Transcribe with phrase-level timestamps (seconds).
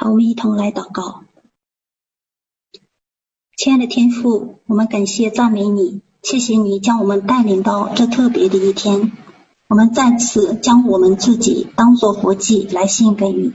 [0.00, 1.24] 好，我们一同来祷告。
[3.56, 9.10] 亲爱的天父，我们感谢赞美你，谢谢你将我们带领到这特别的一天。
[9.66, 13.54] 我们再次将我们自己当作活祭来献给你，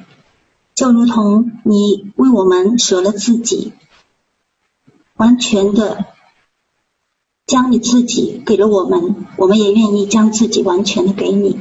[0.76, 3.72] 就如同你为我们舍了自己，
[5.16, 6.08] 完全的
[7.48, 11.58] 将你自己给了我们，我们也愿意将自己完全的给你。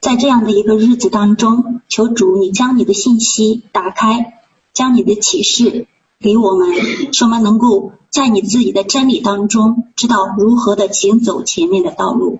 [0.00, 4.40] 在这样的一个日子当中，求主你将你的信息打开，
[4.72, 5.88] 将你的启示
[6.20, 6.72] 给我们，
[7.12, 12.38] 使我们能够在你自己的真理当中，知道如何的行走前面的道路。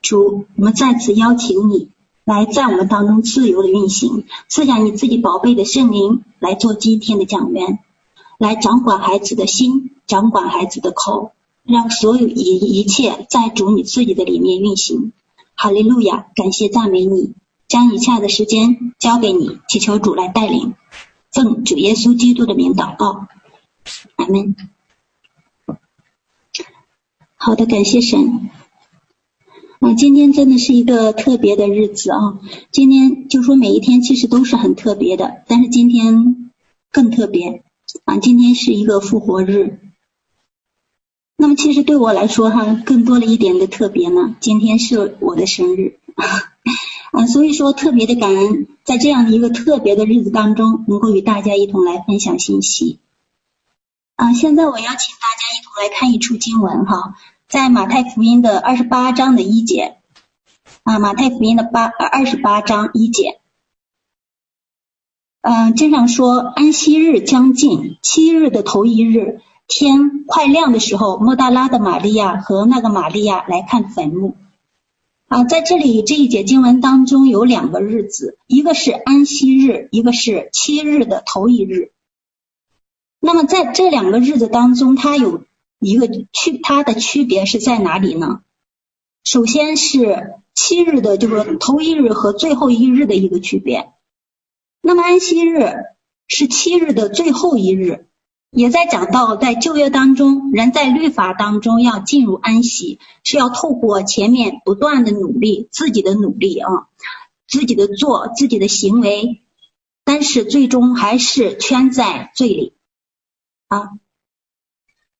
[0.00, 1.90] 主，我们再次邀请你
[2.24, 7.78] 来在我们当中自由的运行，赐下你自己宝贝的圣灵来做今天的讲员，
[8.38, 11.32] 来掌管孩子的心，掌管孩子的口，
[11.62, 15.12] 让所有一一切在主你自己的里面运行。
[15.54, 17.34] 哈利路亚，感谢赞美你，
[17.72, 20.74] 将以下的时间交给你，祈求主来带领，
[21.30, 23.28] 奉主耶稣基督的名祷告，
[24.16, 24.54] 阿门。
[27.34, 28.50] 好的，感谢神。
[29.80, 32.40] 啊，今天真的是一个特别的日子啊！
[32.70, 36.52] 今天就说每一天其实都是很特别的，但是今天
[36.90, 37.62] 更特别
[38.04, 38.18] 啊！
[38.18, 39.80] 今天是一个复活日。
[41.38, 44.36] 那么其实对我来说哈，更多了一点的特别呢。
[44.40, 45.98] 今天是我的生日
[47.12, 52.98] 啊，所以说特别的感恩，在这样的一个特别的日子当中，能够与大家一同来分享信息
[54.16, 54.32] 啊。
[54.32, 57.14] 现在我要请大家一同来看一处经文哈，
[57.48, 59.98] 在马太福音的二十八章的一节
[60.84, 63.40] 啊，马太福音的八二十八章一节，
[65.42, 69.40] 嗯，经上说安息日将近，七日的头一日。
[69.68, 74.36] 天快亮的时候，抹大拉的玛利亚和那个玛利亚来看坟墓。
[75.32, 81.90] 啊，在这里这一节经文当中有两个日子，一个是安息日，一个是七日的头一日。
[83.18, 85.44] 那么在这两个日子当中，它有
[85.78, 88.42] 一个区，它的区别是在哪里呢？
[89.24, 93.88] 首先是七日的，就是头一日和最后一日的一个区别。
[94.82, 95.76] 那么安息日
[96.28, 98.06] 是七日的最后一日。
[98.54, 106.68] 也在讲到，在旧约当中，人在律法当中要进入安息，是要透过前面不断的努力，自己的努力啊，
[107.48, 109.40] 自己的做，自己的行为，
[110.04, 112.74] 但是最终还是圈在罪里
[113.68, 113.92] 啊，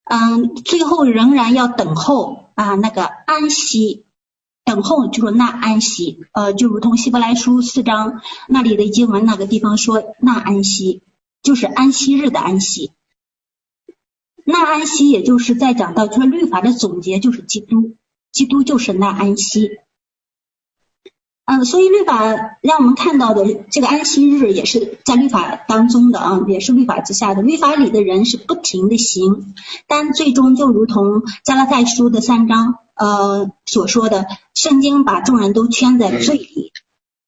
[0.03, 4.05] 嗯，最后仍然要等候啊那个安息，
[4.63, 11.01] 等候就是那安息，呃，就如同希伯来书四章那里的经文那个地方说，那安息
[11.41, 12.91] 就是安息日的安息。
[14.45, 17.95] 那安息，也就是在讲到，就是律法的总结，就是基督，
[18.31, 19.79] 基督就是那安息。
[21.45, 27.41] 嗯，所以律法让我们看到的这个安息日，也是在律法当中的啊，也是律法之下的。
[27.41, 29.53] 律法里的人是不停的行，
[29.85, 36.71] 但最终就如同加拉太书的三章呃所说的，圣经把众人都圈在罪里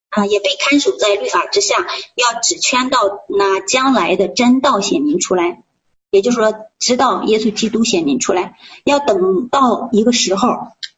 [0.10, 1.76] 啊，也被看守在律法之下，
[2.16, 5.65] 要只圈到那将来的真道显明出来。
[6.12, 8.56] 也就是说，直到耶稣基督显明出来，
[8.86, 10.50] 要等到一个时候，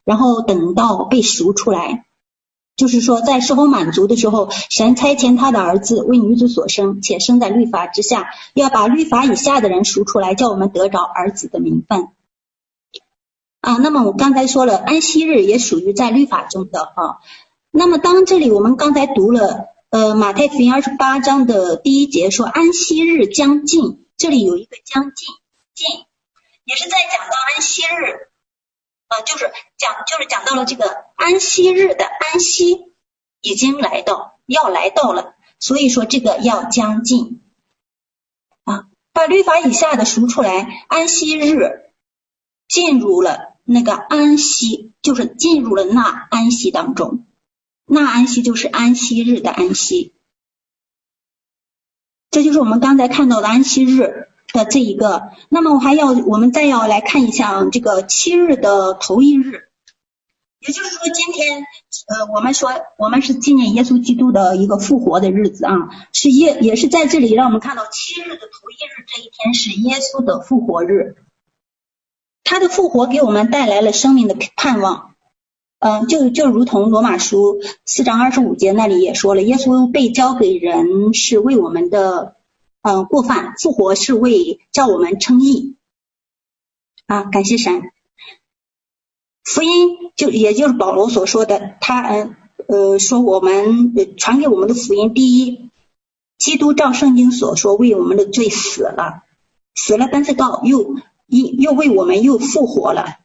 [0.03, 2.05] 然后等到被赎出来，
[2.75, 12.09] 就是说，在时候满足的时候，神差遣他的儿子为女子所生，且生在律法之下，要把律法以下的人赎出来，叫我们得着儿子的名分。
[13.61, 17.17] 啊，那么我刚才说了，安息日也属于在律法中的啊。
[17.71, 24.03] 那么当这里我们刚才读了呃马太福音二十八章的第一节说，安息日将近。
[24.17, 25.27] 这里有一个将近，
[25.75, 25.85] 近
[26.63, 28.31] 也是在讲到安息日，
[29.09, 32.91] 呃，就是讲就是讲到了这个安息日的安息
[33.41, 37.43] 已经来到，要来到了，所以说这个要将近
[38.63, 41.91] 啊，把律法以下的赎出来，安息日
[42.67, 47.27] 进入了那个安息，就是进入了那安息当中，
[47.85, 50.15] 那安息就是安息日的安息。
[52.37, 59.69] 这就是我们刚才看到的安息日的这一个，那么我还要，我们再要来看一下这个七日的头一日，
[60.59, 62.69] 也就是说今天，呃，我们说
[62.99, 65.73] 我们是纪念耶稣基督的一个复活的日子啊，
[66.13, 71.15] 是耶，也是在这里让我们看到七日的头一日这一天是耶稣的复活日，
[72.43, 75.15] 他的复活给我们带来了生命的盼望。
[75.79, 82.35] 嗯，就就如同罗马书四章二十五节那里也说了，耶稣被交给人是为我们的
[82.81, 85.75] 嗯过犯，复活是为叫我们称义
[87.05, 87.83] 啊，感谢神。
[89.43, 89.71] 福音
[90.15, 92.35] 就也就是保罗所说的，他嗯
[92.67, 95.69] 呃说我们传给我们的福音，第一
[96.39, 99.23] 基督照圣经所说为我们的罪死了，
[99.75, 100.95] 死了，但是到又
[101.27, 103.19] 又又为我们又复活了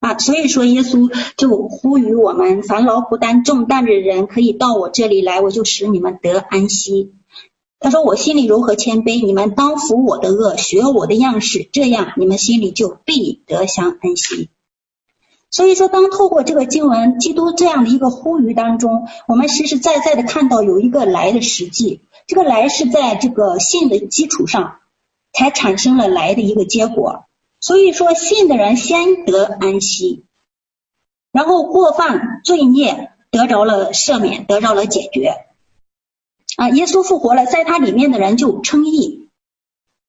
[0.00, 0.16] 啊！
[0.18, 7.12] 所以说耶稣就呼吁我们，凡劳苦担重担的人可以到我这里来，我就使你们得安息。
[7.80, 14.50] 他说我心里柔和谦卑，你们当服我的轭，学我的样式，这样你们心里就必得享安息。
[15.50, 22.02] 所以说，当透过这个经文，基督这样的一个呼吁当中，我们实实在在的看到有一个来的实际。
[22.26, 24.80] 这个来是在这个信的基础上
[25.32, 27.24] 才产生了来的一个结果。
[27.60, 30.24] 所以说，信的人先得安息，
[31.32, 35.44] 然后过犯罪孽得着了赦免，得着了解决。
[36.56, 39.28] 啊，耶稣复活了，在他里面的人就称义，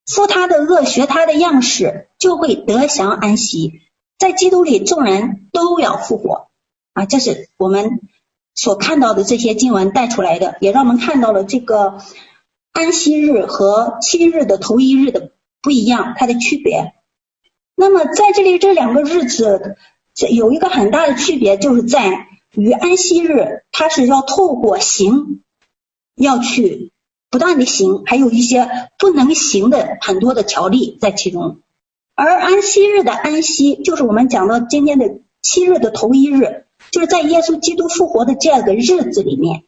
[0.06, 3.82] 负他的恶，学他的样式，就会得享安息。
[4.18, 6.50] 在基督里，众人都要复活
[6.94, 7.06] 啊！
[7.06, 8.02] 这是我们
[8.54, 12.00] 所看到的这些经文带出来的，也让我们看到了这个
[12.74, 15.32] 安息日和七日的头一日的
[15.62, 16.94] 不一样，它的区别。
[17.82, 19.78] 那么在这里，这两个日子
[20.30, 25.40] 有一个很大的区别，就是在于安息日，它是要透过行，
[26.14, 26.92] 要去
[27.30, 31.60] 不断的行，还有一些不能行的很多的条例在其中。
[32.16, 39.64] 而安息日的安息，就是我们讲到今天的七日的头一日，就是在耶稣基督复活的这个日子里面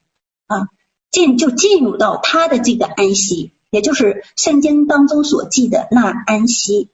[0.47, 0.67] 啊，
[1.11, 6.89] 进就进入到他的这个安息，也就是圣经当中所记的那安息。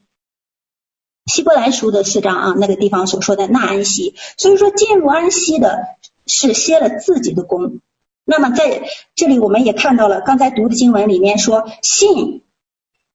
[1.27, 5.85] 希伯来书的四章啊，那个地方所说的那安息，所以说进入安息的
[6.25, 7.81] 是歇了自己的工。
[8.25, 12.41] 那么在这里我们也看到了，刚才读的经文里面说，信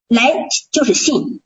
[0.08, 1.40] 来就是信。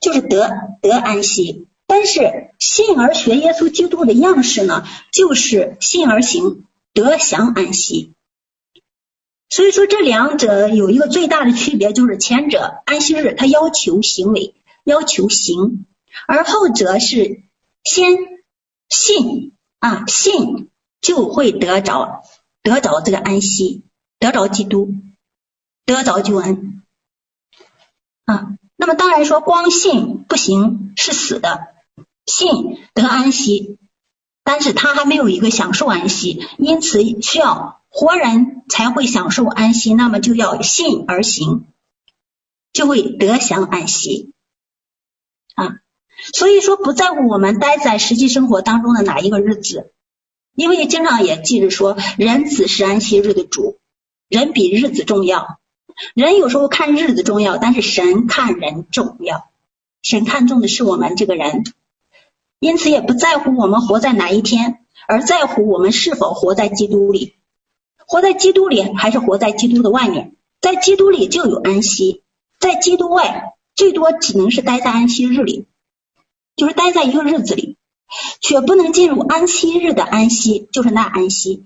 [0.00, 0.48] 就是得
[0.80, 8.12] 得安息，但是信而学耶稣基督的样式呢，就是信而行得享安息。
[9.48, 15.86] 所以说这两者有一个最大的区别，就是前者安息日他要求行为，要求行，
[16.26, 17.42] 而后者是
[17.84, 18.16] 先
[18.88, 20.70] 信啊，信
[21.00, 22.22] 就会得着
[22.62, 23.84] 得着这个安息，
[24.18, 24.94] 得着基督，
[25.84, 26.82] 得着救恩
[28.24, 28.54] 啊。
[28.76, 31.74] 那么当然说，光信不行是死的，
[32.26, 33.78] 信得安息，
[34.44, 39.94] 但是他还没有一个享受安息，因此需要活人才会享受安息。
[39.94, 41.66] 那么就要信而行，
[42.72, 44.32] 就会得享安息
[45.58, 45.76] 啊。
[46.32, 49.92] 所以说，不在乎我们待在实际生活当中的哪一个日子，
[50.54, 53.78] 因为经常也记着说，人子是安息日的主，
[54.28, 55.60] 人比日子重要。
[56.14, 59.50] 人有时候看日子重要，但是神看人重要。
[60.02, 61.64] 神看重的是我们这个人，
[62.60, 67.34] 因此也不在乎我们活在哪一天，而在乎我们是否活在基督里。
[68.06, 70.34] 活在基督里，还是活在基督的外面？
[70.60, 72.22] 在基督里就有安息，
[72.58, 75.64] 在基督外最多只能是待在安息日里，
[76.56, 77.76] 就是待在一个日子里，
[78.40, 81.62] 却不能进入安息日的安息，就是那安息。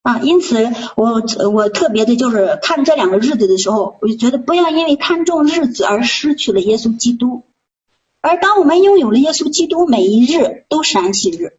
[0.00, 1.22] 啊，因此我
[1.52, 7.42] 我特别的就是看这两个日子的时候，我就觉得不要因为看重日子而失去了耶稣基督。
[8.22, 11.58] 而当我们拥有了耶稣基督，每一日都是安息日。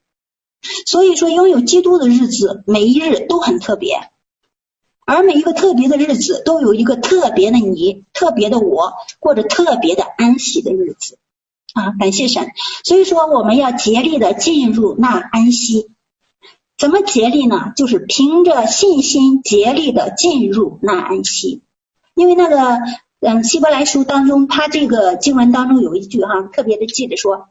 [0.88, 4.10] 所以说，拥有基督的日子，每一日都很特别。
[5.06, 11.18] 而每一个特别的日子，都有一个特别的你，特别的我，过着特别的安息的日子。
[11.74, 12.52] 啊，感谢神。
[12.84, 15.90] 所以说，我们要竭力的进入那安息。
[16.78, 17.72] 怎么竭力呢？
[17.76, 21.62] 就是凭着信心竭力的进入那安息。
[22.14, 22.80] 因为那个
[23.22, 27.48] 嗯，希伯来书当中，他这个经文当中有一句哈，特别的记着说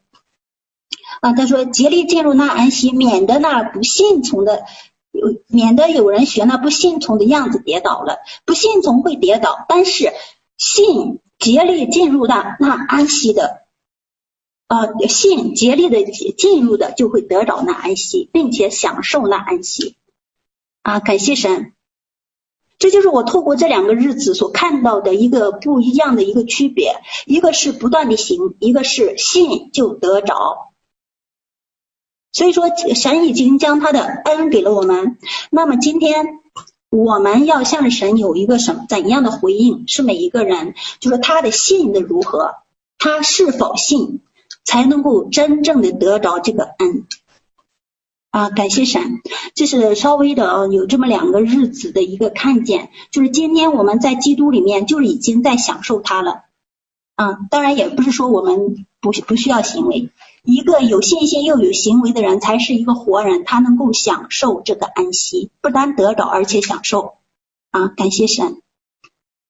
[1.21, 4.65] 啊，他说竭力进入那安息，免得那不信从的，
[5.13, 8.19] 有免得有人学那不信从的样子跌倒了。
[8.45, 10.13] 不信从会跌倒，但是
[10.57, 13.63] 信竭力进入那那安息的。
[14.69, 16.03] 啊，信竭力的
[16.39, 19.97] 进入的，就会得着那安息，并且享受那安息。
[20.81, 21.75] 啊，感谢神，
[22.79, 26.95] 这就是我透过这两个日子所看到的一个不一样的一个区别。
[27.27, 30.72] 一个是不断的行，一个是信就得着。
[32.33, 35.19] 所以说，神已经将他的恩给了我们。
[35.51, 36.41] 那么今天
[36.91, 39.85] 我们要向神有一个什么怎样的回应？
[39.87, 42.57] 是每一个人，就是他的信的如何，
[42.99, 44.21] 他是否信？
[44.65, 47.05] 才能够真正的得着这个恩
[48.31, 48.49] 啊！
[48.49, 49.21] 感谢神，
[49.57, 56.45] 这是稍微的，有这么两个日子的一个看见，就是今天我们在基督里面，就已经在享受它了
[57.17, 57.39] 啊！
[57.51, 60.11] 当然也不是说我们不不需要行为，
[60.45, 67.19] 一个有信心又有行为的人，才是一个活人，他能够享受这个安息，不单得着，而且享受
[67.71, 68.61] 啊，感谢神。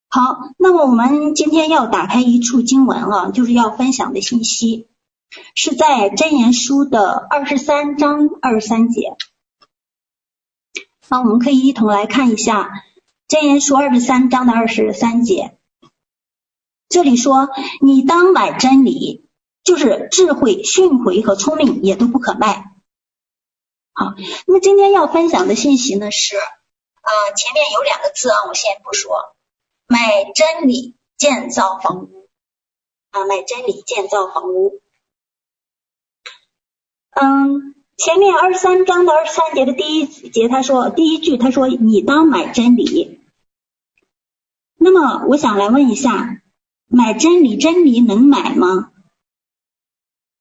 [0.08, 0.20] 好，
[0.58, 4.86] 那么我们今天要打开一处经文啊，就是要分享的信息
[5.54, 9.16] 是在箴言书的二十三章二十三节。
[11.08, 12.84] 那我们可以一同来看一下
[13.28, 15.56] 箴言书二十三章的二十三节。
[16.90, 17.48] 这里说
[17.80, 19.21] ：“你当买真理，
[19.64, 22.72] 就是智慧、训诲和聪明也都不可卖。”
[23.94, 24.14] 好，
[24.46, 29.36] 那么今天要分享的信息呢是，呃，前面有两个字啊，我先不说。
[29.86, 32.30] 买真理建造房屋
[33.10, 34.80] 啊，买真理建造房屋。
[37.10, 43.20] 嗯，前面二十三章的二十三节的第一节，他说第一句，他说你当买真理。
[44.78, 46.40] 那么我想来问一下，
[46.86, 48.91] 买真理，真理能买吗？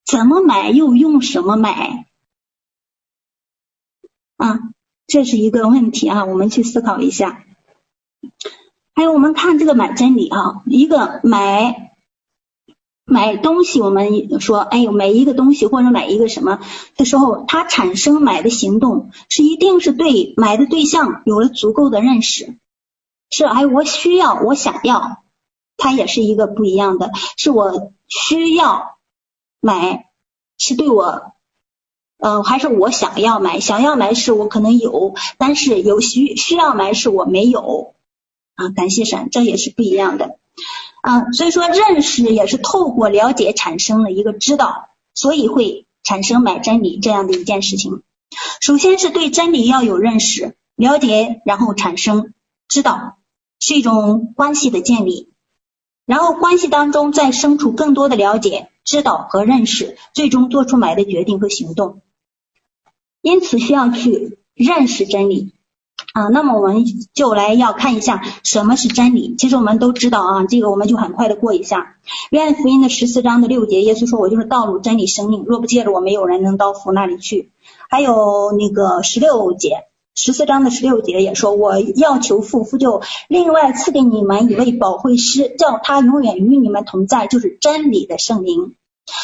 [0.06, 0.70] 怎么买？
[0.70, 2.08] 又用什么买？
[4.38, 4.60] 啊，
[5.08, 7.46] 这是一个问题啊，我们去思考一下。
[8.94, 11.96] 还有我们看这个买真理啊，一个买
[13.06, 16.60] 买东西，我们说，哎呦，买一个东西或者买一个什么
[16.96, 22.58] 的时候，它产生买的行动，是一定是对买的对象有了足够的认识，
[23.30, 25.24] 是，还有我需要，我想要，
[25.78, 28.98] 它也是一个不一样的，是我需要
[29.62, 30.10] 买，
[30.58, 31.34] 是对我，
[32.18, 37.94] 嗯、还是我想要买，想要买是我可能有，但是有需需要买是我没有。
[38.56, 40.38] 啊，感谢神，这也是不一样的
[41.02, 41.32] 啊。
[41.32, 48.02] 所以说，认识也是透过了解产生了一个知道，所以会产生买真理这样的一件事情。
[48.62, 52.34] 首先是对真理要有认识、了解，然后产生
[52.68, 53.18] 知道，
[53.60, 55.30] 是一种关系的建立。
[56.06, 62.02] 然后关系当中再生出更多的了解、知道和认识，最终做出买的决定和行动。
[63.22, 65.54] 因此需要去认识真理。
[66.14, 66.84] 啊，那么我们
[67.14, 69.36] 就来要看一下什么是真理。
[69.38, 71.96] 其实我们都知道啊，这个我们就很快的过一下。
[72.32, 77.52] 约翰福音的十四章的六节，耶稣说：“我就是道路、真理、生命，若不借着我，没有人能到父那里去。”
[77.90, 88.76] 还有那个十六节，十四章的十六节也说：“我要求父，父就另外赐给你们一位保惠师，叫他永远与你们同在，就是真理的圣灵，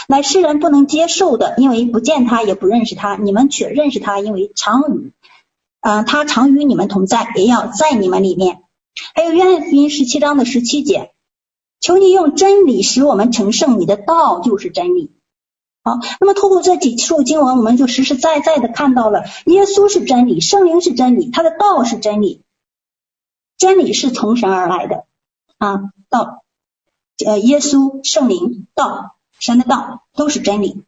[0.07, 3.15] 乃世人不能接受的，因为不见他，也不认识他。
[3.17, 5.11] 你们却认识他，因为常与。”
[5.79, 8.63] 啊，他常与你们同在，也要在你们里面。
[9.13, 11.11] 还有约翰福音十七章的十七节，
[11.79, 15.11] 求你用真理使我们成圣，你的道就是真理。
[15.87, 22.43] 好，那么透过这几处经文，我们就实实在在的看到了耶稣是真理，圣灵是真理，他的道是真理，
[23.57, 25.05] 真理是从神而来的
[25.57, 25.79] 啊，
[26.09, 26.43] 道，
[27.25, 30.83] 呃，耶稣、圣灵、道、神的道都是真理。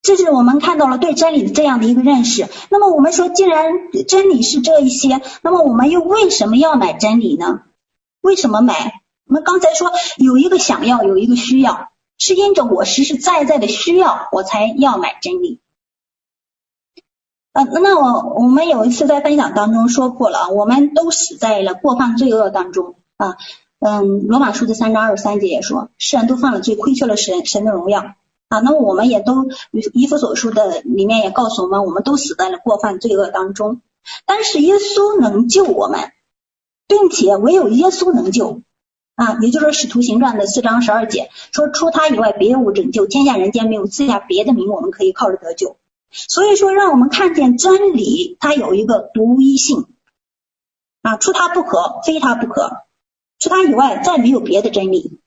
[0.00, 2.48] 这是我们看到了对真理的这样的一个认识。
[2.70, 3.72] 那么我们说，既然
[4.08, 7.64] 真理是这一些，那么我们又为什么要买真理呢？
[8.22, 9.02] 为什么买？
[9.26, 11.90] 我们刚才说有一个想要，有一个需要，
[12.24, 15.58] 是因着我实实在在的需要，我才要买真理。
[17.52, 23.36] 呃，那我我们有一次在分享当中说过了，我们都死在了过犯罪恶当中啊。
[23.80, 28.14] 嗯，罗马书的三章二十三节也说，世人都犯了罪，亏缺了神神的荣耀。
[28.48, 29.48] 啊，那么我们也都
[29.92, 33.80] 以弗所书的里面也告诉我们，我们都死在了过犯罪恶当中。
[34.26, 36.12] 但是耶稣能救我们，
[36.86, 38.62] 并且唯有耶稣能救
[39.14, 45.76] 啊，也就是说使徒行传的四章十二节说，除他以外别无拯救，天下人间没有赐下别的名，我们可以靠着得救。
[46.10, 49.86] 所以说，让我们看见真理它有一个独一性
[51.02, 52.84] 啊，除他不可，非他不可，
[53.38, 55.20] 除他以外再没有别的真理。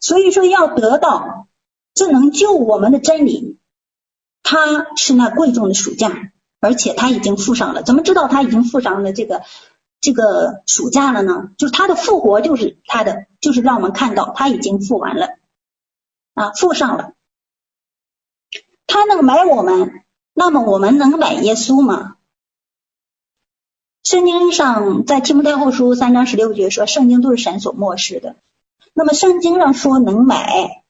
[0.00, 1.48] 所以说要得到。
[1.96, 3.60] 这能救我们的真理，
[4.42, 7.84] 他是那贵重的赎价，而且他已经付上了。
[7.84, 9.42] 怎么知道他已经付上了这个
[10.04, 11.50] 这个暑假了呢？
[11.56, 15.38] 就是他的复活，就是他的，就是让我们看到他已经复完了
[16.34, 17.14] 啊，付上了。
[18.86, 22.16] 他能买我们，那么我们能买耶稣吗？
[24.02, 28.36] 圣经上在提摩太后书三章十六节说，圣经都是神所默示的。
[28.92, 30.84] 那么圣经上说能买。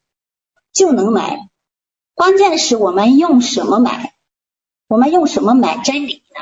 [0.75, 1.51] 就能买，
[2.15, 4.17] 关键是我们用什么买？
[4.89, 6.41] 我们用什么买真理呢？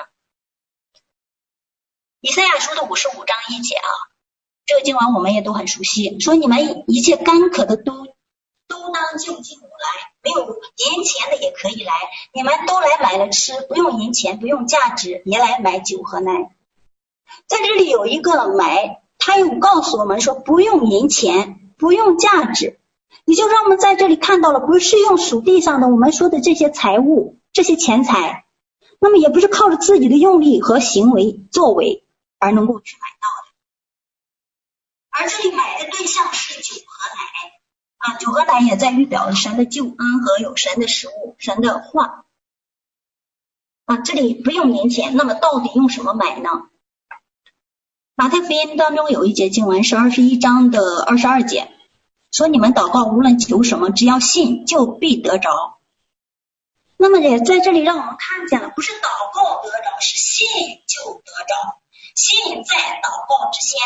[2.24, 3.88] 以赛亚书的五十五章一节啊，
[4.64, 6.20] 这个经文我们也都很熟悉。
[6.20, 8.06] 说你们一切干渴的都
[8.68, 11.92] 都当就近我来，没有银钱的也可以来，
[12.32, 16.54] 你们都来买了吃，不用银钱，不用价值，也来买酒和奶。
[17.48, 22.78] 在这里有一个买，他又告诉我们说不用银钱，不用价值。
[23.24, 28.44] 也就让我们在这里看到了，不是用属地上的我们说的这些财物、这些钱财，
[29.00, 32.04] 那么也不是靠着自己的用力和行为作为
[32.42, 33.52] 而能够去买到的。
[35.10, 37.22] 而这里买的对象是酒和奶
[37.98, 42.24] 啊，酒和奶也在预表神的救恩和有神的食物、神的话
[43.84, 43.98] 啊。
[43.98, 46.50] 这里不用银钱，那么到底用什么买呢？
[48.16, 51.72] 马太福音当中有一节经文是二十一章的二十二节，
[52.32, 55.78] 说你们祷告无论求什么，只要信，就必得着。
[56.96, 60.48] 那么也在这里让我们看见了，不是祷告得着，是信
[60.88, 61.81] 就得着。
[62.14, 63.80] 信在祷告之先，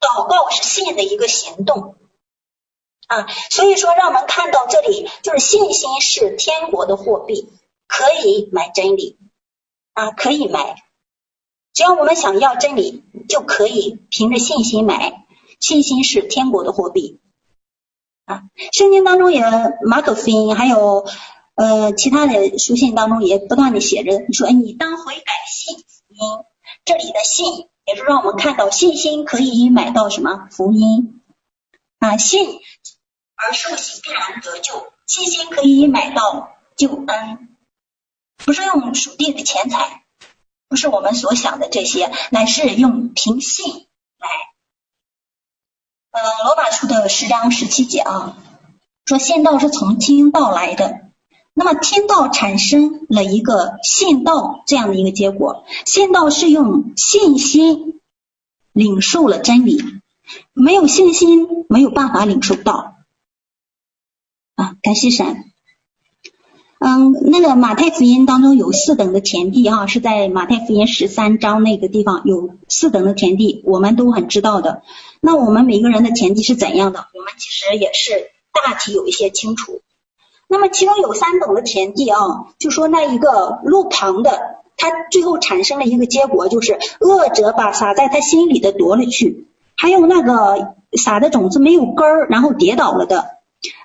[0.00, 1.96] 祷告是信的一个行动
[3.06, 3.26] 啊。
[3.50, 7.50] 所以说，让我们看到这里，就是信心是天国的货币，
[7.86, 9.18] 可以买真理
[9.92, 10.82] 啊，可以买。
[11.72, 15.26] 只要我们想要真理，就可以凭着信心买。
[15.60, 17.20] 信心是天国的货币
[18.24, 18.44] 啊。
[18.72, 19.42] 圣经当中也
[19.82, 21.06] 马可福音还有
[21.54, 26.45] 呃其他的书信当中也不断的写着，你说你当悔改信福音。
[26.86, 31.20] 这里的信也是让我们看到信心可以买到什么福音
[31.98, 32.16] 啊？
[32.16, 32.60] 信
[33.34, 37.56] 而受洗必然得救，信心可以买到救恩，
[38.36, 40.04] 不是用属地的钱财。
[40.68, 43.88] 不是我们所想的这些，乃是用凭信
[44.18, 44.28] 来。
[46.12, 48.36] 呃，罗马书的十章十七节啊，
[49.04, 51.05] 说信道是从听道来的，
[51.58, 58.02] 那么天道产生了一个信道这样的一个结果，信道是用信心
[58.74, 59.82] 领受了真理，
[60.52, 62.96] 没有信心没有办法领受道
[64.54, 65.44] 啊，感谢神。
[66.78, 74.82] 嗯，那个马太福音当中有四等的田地哈，是在马太福音十三章那个地方有四等的田地，我们都很知道的。
[75.22, 77.06] 那我们每个人的田地是怎样的？
[77.14, 79.80] 我们其实也是大体有一些清楚。
[80.48, 82.18] 那么其中有三等的田地啊，
[82.58, 84.38] 就说那一个路旁的，
[84.76, 93.36] 他最后产生了一个结果，就是恶者把撒在他心里的夺了去，还有那个撒的种子没有根儿，然后跌倒了的。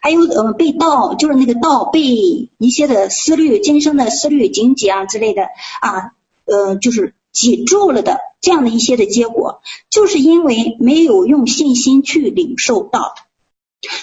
[0.01, 5.43] 还有呃被盗，就是那个盗被一些的思虑、今生的思虑、荆棘啊之类的
[5.81, 6.11] 啊，
[6.45, 13.15] 呃就是挤住了的这样的一些的结果，就是因为没有用信心去领受道。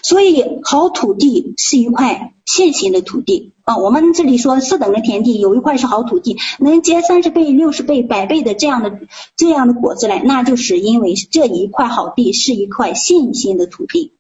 [0.03, 3.77] 所以好土地是一块信心的土地啊。
[3.77, 9.01] 我们这里说四等的田地，有一块是好土地，能结三十倍、六十倍、百倍的这样的
[9.37, 14.15] 这样的果子来，那就是因为这一块好地是一块信心的土地。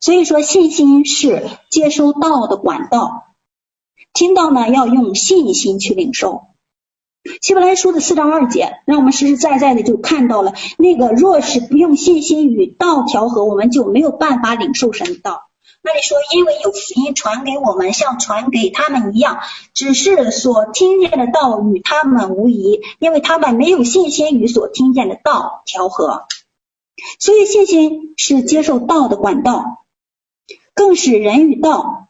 [0.00, 3.24] 所以说，信心是接收道的管道，
[4.12, 6.42] 听到呢要用信心去领受。
[7.40, 15.50] 希伯来书的四章二节，让我们实实在在的就看到了那个，若是不用信心与道调和，我们就没有办法领受神的道。
[15.82, 19.40] 那里说，因为有福音传给我们，像传给他们一样，
[19.72, 26.26] 只是所听见的道与他们无异，因为他们没有信心与所听见的道调和。
[27.18, 29.84] 所以，信心是接受道的管道。
[30.74, 32.08] 更是人与道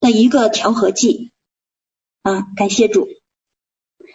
[0.00, 1.30] 的一个调和剂
[2.22, 2.46] 啊！
[2.56, 3.06] 感谢主。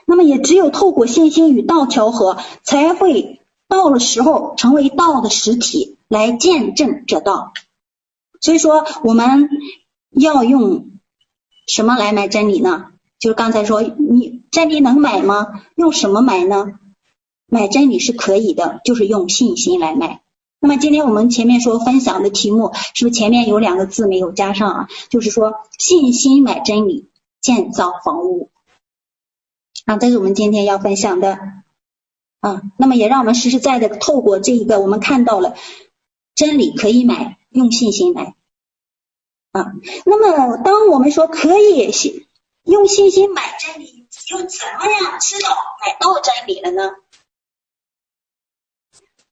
[0.05, 7.53] 那么也只有透过信心与道调和，才会到了时候成为道的实体来见证这道。
[8.41, 9.49] 所以说，我们
[10.11, 10.91] 要用
[11.67, 12.87] 什么来买真理呢？
[13.19, 15.47] 就是刚才说，你真理能买吗？
[15.75, 16.73] 用什么买呢？
[17.47, 20.21] 买真理是可以的，就是用信心来买。
[20.59, 24.87] 那么今天我们前面说分享的题目，是不是前面有两个字没有加上啊？
[25.09, 27.09] 就是说信心买真理，
[27.41, 28.49] 建造房屋
[29.85, 31.39] 啊，这是我们今天要分享的
[32.39, 32.61] 啊。
[32.77, 35.55] 那么也让我们实实在在的透过这一个，我们看到了
[36.35, 38.35] 真理可以买，用信心买
[39.51, 39.73] 啊。
[40.05, 42.27] 那么当我们说可以信
[42.63, 45.49] 用信心买真理，又怎么样知道
[45.85, 46.91] 买到真理了呢？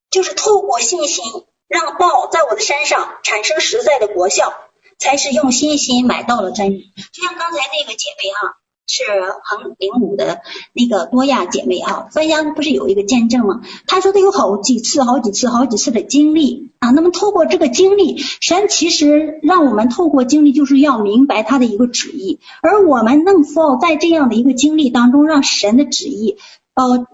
[0.10, 1.24] 就是透过信心，
[1.70, 4.54] 让道在我的身上产生实在的果效，
[4.98, 6.92] 才是用信心买到了真理。
[7.14, 8.60] 就像刚才那个姐妹啊，
[8.92, 9.04] 是
[9.44, 10.42] 横零五的
[10.74, 13.62] 那个多亚姐妹哈，分享不是有一个见证吗？
[13.88, 16.92] 她说她有好几次、好几次、好几次的经历啊。
[16.92, 22.40] 那么透过这个经历，神其实让我们透过经历，就是要明白他的一个旨意。
[22.62, 26.38] 而我们能否在这样的一个经历当中，让神的旨意
[26.76, 27.08] 呃。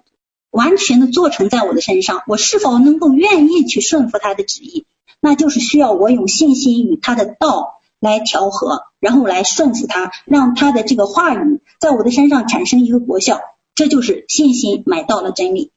[0.49, 4.85] 完全的做成在我的身上，我是否能够愿意去顺服他的旨意？
[5.19, 13.39] 那就是需要我用信心与他的道来调和，然后来顺服他，让他的这个话语在我的身上产生一个果效。
[13.75, 15.71] 这就是信心买到了真理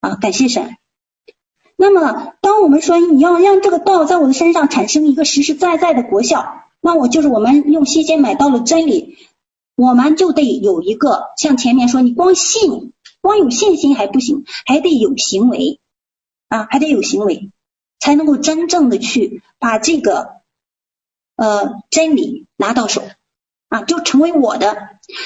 [0.00, 0.16] 啊！
[0.16, 0.76] 感谢神。
[1.76, 9.16] 那么，当我们说你要让这个道在我的身上产生一个实实在在的果效，那我就是我们用信心买到了真理。
[9.76, 15.80] 我们就得有一个，像前面说，你光信，光有信心还不行，还得有行为
[16.48, 17.50] 啊，还得有行为，
[18.00, 20.37] 才能够真正的去把这个
[21.38, 23.02] 呃真理拿到手
[23.68, 24.76] 啊，就成为我的。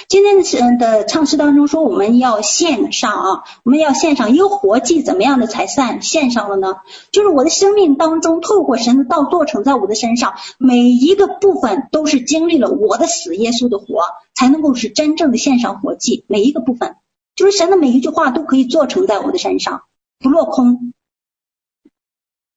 [0.09, 6.77] 今天的的唱诗当中说，我们要献上啊，我们要献上一个活祭，怎么样的才算献上了呢？
[7.11, 16.25] 就是我的生命当中，透过神的道做成在我的身上，每一个部分都是经历了我的死，耶稣的活，才能够是真正的献上活祭。
[16.29, 16.97] 每一个部分，
[17.35, 19.83] 就是神的每一句话都可以做成在我的身上，
[20.21, 20.93] 不落空。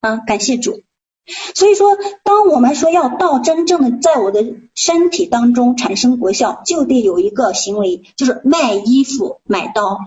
[0.00, 0.82] 啊，感谢主。
[1.54, 9.98] 所以说，当我们说要到真正的在我的身体当中产生果效，就得有一个行为，就是卖衣服、买刀，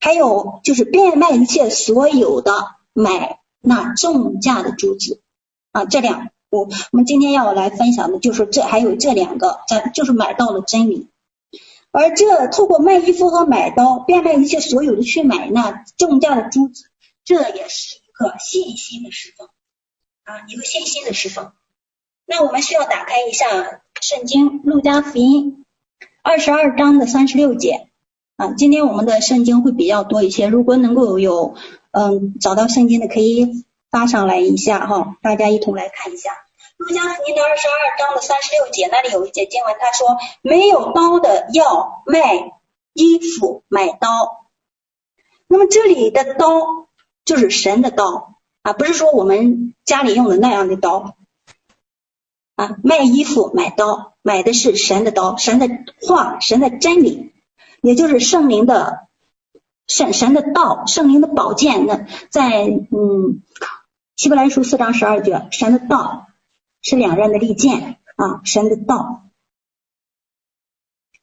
[0.00, 2.52] 还有就是变卖一切所有的，
[2.92, 5.20] 买那重价的珠子
[5.70, 5.84] 啊。
[5.84, 11.08] 这两，我我们今天要来分享的就是这，还有这两个，咱就是买到了真理。
[11.92, 16.84] 而这透过卖衣服和买刀，变卖一切所有的去买那重价的珠子，
[17.24, 19.48] 这也是一个信心的释放。
[20.26, 21.54] 啊，一个信心的释放。
[22.26, 25.64] 那我们需要打开一下圣经《路加福音》
[26.20, 27.88] 二十二章的三十六节。
[28.36, 30.48] 啊，今天我们的圣经会比较多一些。
[30.48, 31.54] 如果能够有
[31.92, 36.32] 嗯找到圣经的，可以发上来一下哈，大家一同来看一下
[36.76, 42.50] 《路加福音》的二十二章的三十六节，那里有一节经文，他说：“没有刀的要卖
[42.94, 44.48] 衣服买刀。”
[45.46, 46.88] 那么这里的刀
[47.24, 48.35] 就是神的刀。
[48.66, 51.16] 啊，不是说我们家里用的那样的刀
[52.56, 55.68] 啊，卖衣服买刀，买的是神的刀，神的
[56.02, 57.32] 话，神的真理，
[57.80, 59.06] 也就是圣灵的
[59.86, 61.86] 神神的道，圣灵的宝剑。
[61.86, 63.40] 那在嗯，
[64.16, 66.26] 希伯来书四章十二节，神的道
[66.82, 69.30] 是两刃的利剑啊，神的道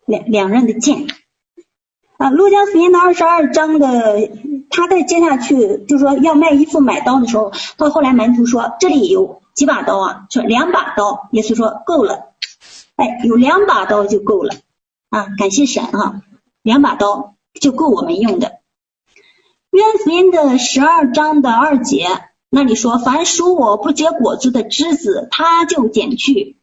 [0.05, 1.07] 两两刃的剑
[2.15, 4.31] 啊，路加福音的二十二章的。
[4.75, 10.25] 他在接下去就是说要卖衣服买刀的时候，到后来门徒说，这里有几把刀啊？
[10.31, 12.33] 说两把刀，耶稣说够了，
[12.95, 14.55] 哎，有两把刀就够了
[15.09, 15.27] 啊！
[15.37, 16.21] 感谢神啊，
[16.63, 18.53] 两把刀就够我们用的。
[19.69, 22.07] 约福音的十二章的二节
[22.49, 26.57] 那里说，凡属我不结果子的枝子，他就剪去。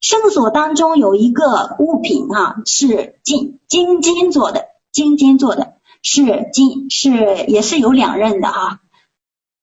[0.00, 5.74] 圣所当中有一个物品啊，是金金金做的，金金做的。
[6.04, 8.80] 是金，是也是有两刃的啊，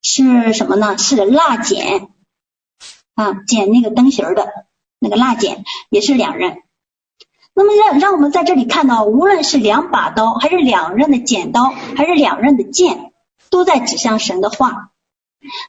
[0.02, 0.98] 是什么呢？
[0.98, 2.10] 是蜡剪
[3.14, 4.52] 啊，剪那个灯芯儿的
[5.00, 6.58] 那个蜡剪也是两刃。
[7.54, 13.14] 那么让让我们在这里看到，无论是两把刀，还是两刃的剪刀，还是两刃的剑，
[13.52, 14.90] 都在指向神的话。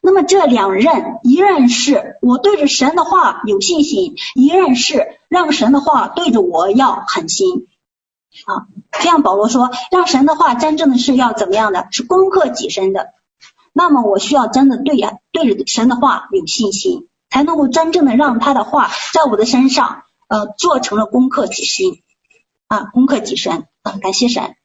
[0.03, 7.67] 那么这两刃，一刃是我对着神的话有信心，一刃是让神的话对着我要狠心。
[8.47, 11.87] 啊，这样保罗说，让神的话真正的是要怎么样的？
[11.91, 13.15] 是攻克己身的。
[13.73, 21.87] 那么我需要真的对呀，对着神的话有信心，才能够真正的让他的话在我的身上，呃，做成了攻克己身
[22.69, 24.57] 啊，攻克己身啊，感谢神。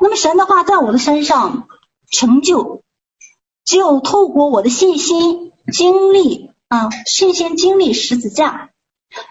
[0.00, 1.68] 那么神的话在我的身上
[2.10, 2.82] 成就，
[3.64, 8.70] 只有透过我的信心经历啊，信心经历十字架，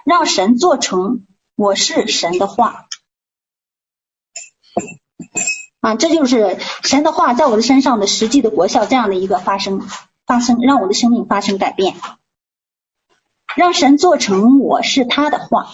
[0.06, 1.26] 让神做成。
[1.58, 2.86] 我是神的话。
[5.80, 9.82] 啊，这就是神的话在我的身上的实际的果效，这样的一个发生
[10.28, 11.96] 发生，让我的生命发生改变，
[13.56, 15.74] 让神做成我是他的话。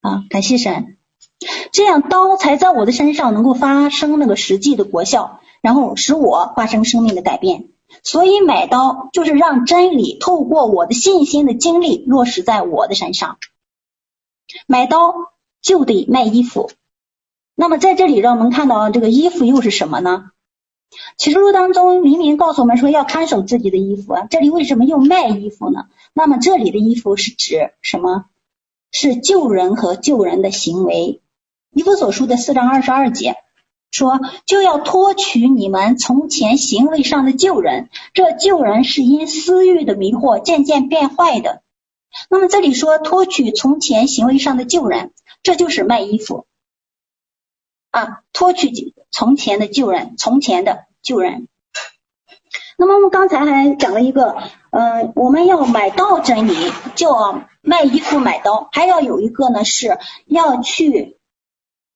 [0.00, 0.96] 啊，感谢神，
[1.72, 7.71] 这样刀才在我的身上能够发生那个实际的果效，然后使我发生生命的改变。
[8.02, 13.38] 所以买刀就是让真理透过我的信心的经历落实在我的身上。
[14.66, 15.14] 买刀
[15.60, 16.70] 就得卖衣服。
[17.54, 20.30] 那么在这里让我们看到这个衣服又是什么呢？
[21.16, 25.86] 启示录当中明明告诉我们说要看守自己的衣服啊，这里为什么又卖衣服呢？
[26.12, 28.26] 那么这里的衣服是指什么？
[28.90, 31.22] 是救人和救人的行为。
[31.70, 33.36] 以弗所书的四章二十二节。
[33.92, 41.62] 说就要脱去你们从前行为上的旧人，这旧人是因私欲的迷惑渐渐变坏的。
[42.30, 46.46] 那么这里说脱去从前行为上的旧人，这就是卖衣服
[47.90, 48.72] 啊，脱去
[49.10, 51.46] 从前的旧人，从前的旧人。
[52.78, 54.38] 那么我们刚才还讲了一个，
[54.70, 56.54] 呃，我们要买到真理，
[56.94, 61.18] 就要卖衣服买刀，还要有一个呢，是要去。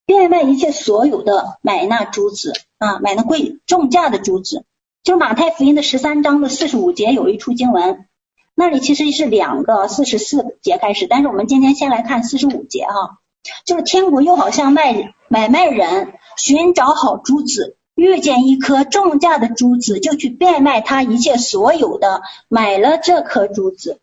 [0.07, 4.64] 变卖一切所有的买那珠子啊，买那贵重价的珠子。
[5.03, 8.07] 就马太福音的十三章的四十五节有一处经文，
[8.55, 13.19] 那里其实是两个四十四节开始，但是我们今天先来看四十五节哈，
[13.64, 24.01] 就是天国又好像卖买卖人寻找好珠子，遇见一颗重价的珠子，就去变卖他一切所有的，买了这颗珠子。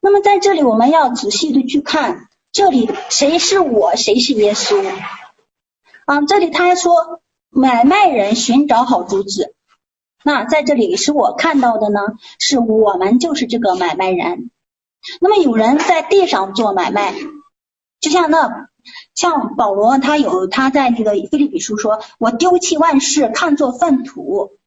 [0.00, 4.82] 那么在这里我们要仔细的去看，这里谁是我，谁是耶稣
[6.06, 6.22] 啊？
[6.22, 9.54] 这里他还说买卖人寻找好珠子。
[10.24, 12.00] 那在这里是我看到的呢，
[12.38, 14.50] 是我们就是这个买卖人。
[15.20, 17.14] 那么有人在地上做买卖，
[18.00, 18.68] 就像那
[19.16, 24.58] 像保罗，他有他在那个腓立比书说，我丢弃万事，看作粪土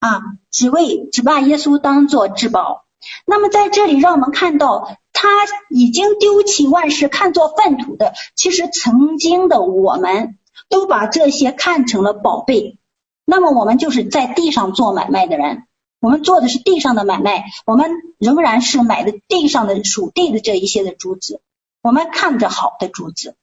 [0.00, 2.86] 啊，只为只把耶稣当作至宝。
[3.26, 5.28] 那么在这里让我们看到，他
[5.68, 10.38] 已经丢弃万事，看作粪土的，其实曾经的我们
[10.72, 12.78] 都把这些看成了宝贝。
[13.26, 15.68] 那么我们就是在地上做买卖的人，
[16.00, 21.40] 我们做的是地上的买卖，我们仍然是买的地上的属地的这一些的珠子，
[21.82, 23.36] 我们看着好的珠子。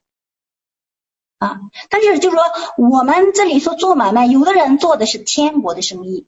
[1.38, 1.60] 啊。
[1.88, 2.44] 但是就是说，
[2.76, 6.26] 我们这里说做买卖，有的人做的是天国的生意，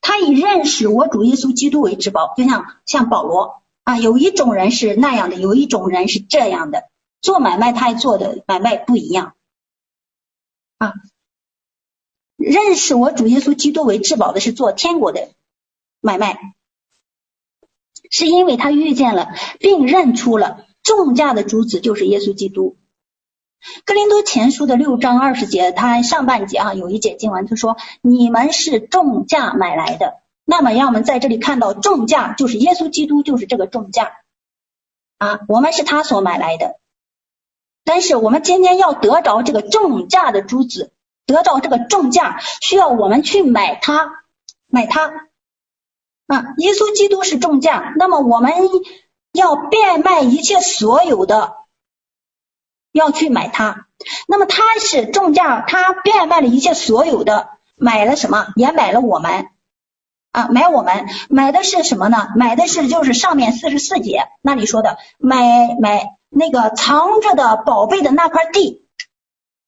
[0.00, 3.60] 他以认识我主耶稣基督为至宝，就像像保罗。
[3.84, 6.84] 啊，有一种人是那样的，有一种人是这样的，
[7.20, 9.34] 做买卖他也做的买卖不一样。
[10.82, 10.94] 啊。
[12.36, 15.28] 认识我主耶稣基督为至宝的是做天国的
[16.00, 16.38] 买卖，
[18.10, 19.28] 是因为他遇见了
[19.60, 22.76] 并认出了重价的珠子，就是耶稣基督。
[23.84, 30.14] 哥林多前书的六章二十节，他上半节啊有一节经文，他说你们是重价买来的。
[30.44, 34.16] 那么让我们在这里看到重价就是耶稣基督，就是这个重价
[35.18, 36.80] 啊，我们是他所买来的。
[37.84, 40.92] 但是我们今天要得着这个重价的珠子。
[41.24, 44.24] 得到这个重价，需要我们去买它，
[44.66, 45.06] 买它
[46.26, 46.44] 啊！
[46.58, 48.52] 耶稣基督是重价，那么我们
[49.32, 51.54] 要变卖一切所有的，
[52.90, 53.86] 要去买它。
[54.26, 58.48] 那么他是重价，他变卖了一切所有的，买了什么？
[58.56, 59.46] 也买了我们
[60.32, 60.48] 啊！
[60.48, 62.28] 买我们，买的是什么呢？
[62.36, 68.86] 买的是就是上面四十四节那里说的，买买那个藏着的宝贝的那块地，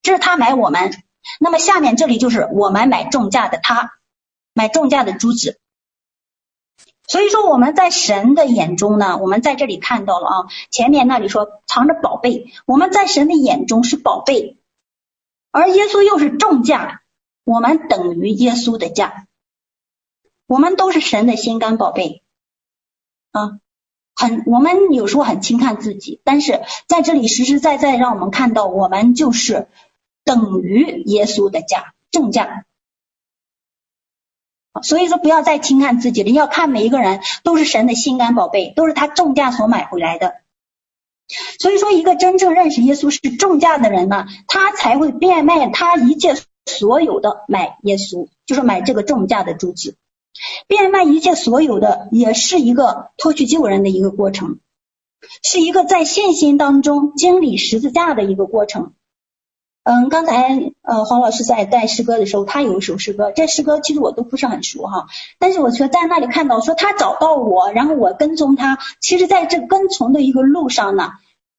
[0.03, 0.91] 这是他买我们。
[1.39, 3.93] 那么下面这里就是我们买重价的他，
[4.55, 5.59] 买重价的珠子。
[7.07, 14.57] 所以说我们在神的眼中呢，我们在这里看到了啊，前面那里说藏着宝贝，我们在神的眼中是宝贝，
[15.51, 17.03] 而耶稣又是重价，
[17.45, 19.27] 我们等于耶稣的价，
[20.47, 22.23] 我们都是神的心肝宝贝
[23.33, 23.59] 啊，
[24.15, 29.69] 很我们有时候很轻看自己，但是在这里实实在在让我们看到我们就是。
[30.27, 32.65] 等于耶稣的价，正价。
[34.83, 40.37] 所以说不要再轻看自己了，要看每一个人都是神的心肝宝贝，都是他重价所买回来的。
[41.59, 49.99] 所以说，一个真正认识耶稣是重价的人呢，他才会变卖他一切所有的买耶稣，就是买这个重价的珠子。
[50.67, 54.59] 变卖一切所有的，也是一个脱去旧人的一个过程，
[55.43, 58.93] 是一个在信心当中经历十字架的一个过程。
[59.87, 71.11] 嗯，刚才呃黄老师在带诗歌的时候，他有一首诗歌，这诗歌其实我都不是很熟哈，但是我却在那里看到说他找到我，然后我跟踪他，其实在这跟从的一个路上呢，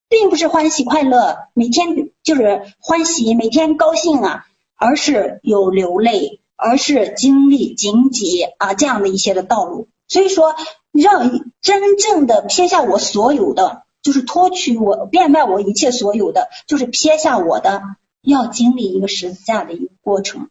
[0.10, 10.56] 并不是欢喜快乐，每天就是欢喜，每天高兴啊，而是有流泪，而是经历荆棘啊这样的一些的道路，所以说
[10.92, 17.82] 让真正的撇下我所有的，就是脱去我变卖我一切所有的，就是撇下我的。
[18.28, 20.50] 要经历一个十字架的一个过程，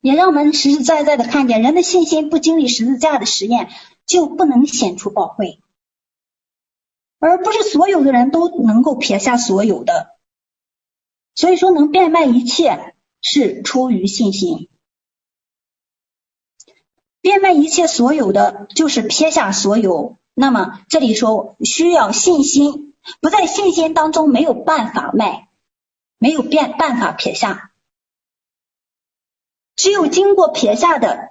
[0.00, 3.68] 也让我们实实在在的看见，人的信心不经历十字架的实验，
[4.06, 5.58] 就不能显出宝贵，
[7.18, 10.14] 而不是所有的人都能够撇下所有的。
[11.34, 14.68] 所以说，能变卖一切是出于信心，
[17.20, 20.16] 变卖一切所有的就是撇下所有。
[20.34, 22.88] 那么这里说需要信心。
[23.20, 25.48] 不在信心当中，没有办法卖，
[26.18, 27.72] 没有变办法撇下，
[29.74, 31.30] 只有经过撇下的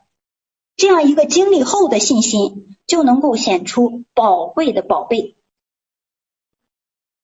[0.75, 5.35] 这样一个经历后的信心，就能够显出宝贵的宝贝。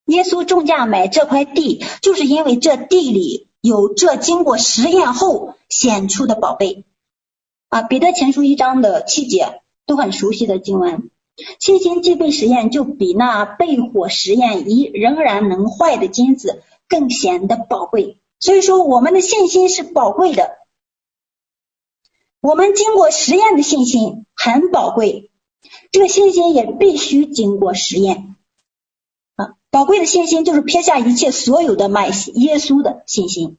[0.04, 6.84] 耶稣重价买这块地，就是因为这地里有这经过实验后显出的宝贝
[7.68, 7.82] 啊。
[7.82, 11.10] 彼得前书一章的七节都很熟悉的经文。
[11.58, 18.20] 信心既被实验，就比那被火实验已仍然能坏的金子更显得宝贵。
[18.38, 20.56] 所以说，我们的信心是宝贵的。
[22.40, 25.30] 我们经过实验的信心很宝贵。
[25.90, 28.35] 这个信心也必须经过实验。
[29.76, 33.58] 宝贵的信心就是撇下一切所有的卖耶稣的信心。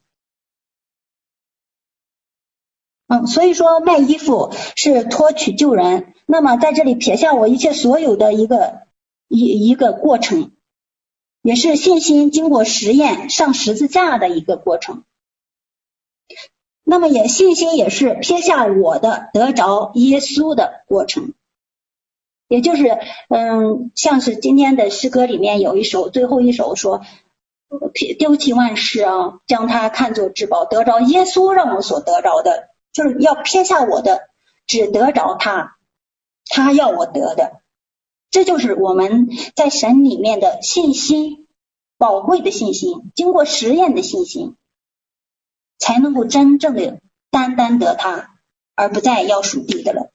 [3.06, 6.15] 嗯，所以说卖衣服是托取救人。
[6.25, 8.88] 那么在这里撇下我一切所有的一个
[9.27, 10.53] 一一个过程，
[11.43, 15.03] 也是信心经过实验上十字架的一个过程。
[16.84, 21.36] 那么也信心也是撇下我的得着耶稣的过程，
[22.47, 22.97] 也就是
[23.29, 27.01] 嗯，像是今天的诗歌里面有一首最后一首说，
[28.17, 32.69] 丢弃万事啊，将它看作至宝，得着耶稣让我所得着的。
[32.93, 34.21] 就是要撇下我的，
[34.65, 35.77] 只得着他，
[36.47, 37.62] 他要我得的，
[38.31, 41.47] 这就是我们在神里面的信心，
[41.99, 44.55] 宝贵的信心，经过实验的信心，
[45.77, 48.31] 才能够真正的单单得他，
[48.73, 50.10] 而不再要属地的了。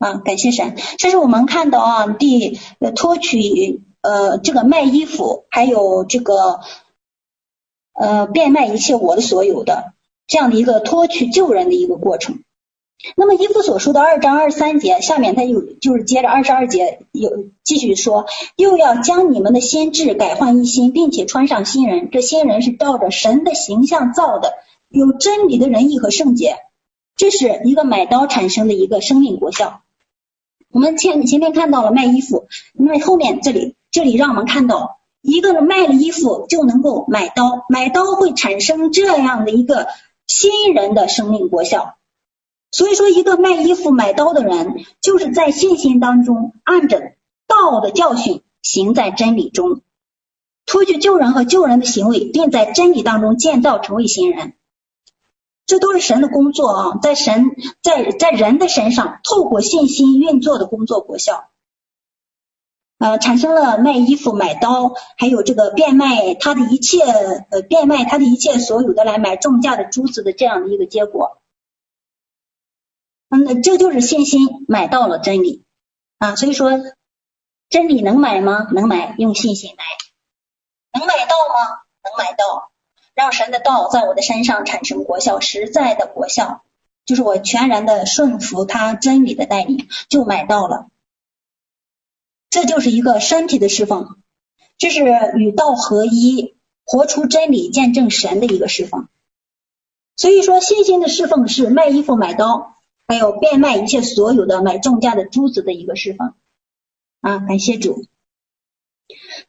[0.00, 2.58] 啊，感谢神，这是我们看到啊，第
[2.96, 6.60] 托取呃这个卖衣服，还有这个
[7.92, 9.92] 呃变卖一切我的所有的。
[10.26, 12.44] 这样的一个托取救人的一个过程。
[13.16, 22.10] 那么，以弗所说的二章二三节下面，他又就是接着二十二节有继续说，又要将你们的心智改换一新，并且穿上新人。
[22.10, 24.52] 这新人是照着神的形象造的，
[24.88, 26.56] 有真理的仁义和圣洁。
[27.16, 29.82] 这是一个买刀产生的一个生命果效。
[30.72, 39.86] 我们前前面看到了卖衣服，那么后面这里这里让我们看到，一个人卖了衣服就能够买刀，买刀会产生这样的一个。
[40.32, 41.96] 新人的生命果效，
[42.70, 47.14] 所以说，一个卖衣服买刀的人，就是在信心当中按着
[47.48, 49.80] 道的教训行在真理中，
[50.66, 54.52] 脱去救人和救人的行为，并在真理当中建造成为新人。
[55.70, 57.44] 这都是神的工作啊，在神
[57.80, 61.48] 在在人的身上透过信心运作的工作果效。
[62.98, 71.40] 呃，产生了卖衣服、买刀，还有这个变卖他的一切，呃，变卖他的一切所有的来买重价的珠子的这样的一个结果。
[73.28, 75.64] 嗯，这就是信心买到了真理
[76.18, 76.34] 啊。
[76.34, 76.72] 所以说，
[77.68, 78.66] 真理能买吗？
[78.72, 79.84] 能买，用信心买。
[80.98, 81.82] 能买到吗？
[82.02, 82.69] 能买到。
[83.14, 86.62] 让神的道在我的身上产生果效，实在的果效，
[87.04, 90.88] 就是我全然的顺服他真理的带领，就买到了。
[92.50, 94.18] 这就是一个身体的释放，
[94.78, 95.04] 这是
[95.36, 99.08] 与道合一，活出真理，见证神的一个释放。
[100.16, 106.36] 所以说，信心的释放是卖衣服、买刀，还有变卖一切所有的买重价的珠子的一个释放。
[107.20, 108.04] 啊，感谢主。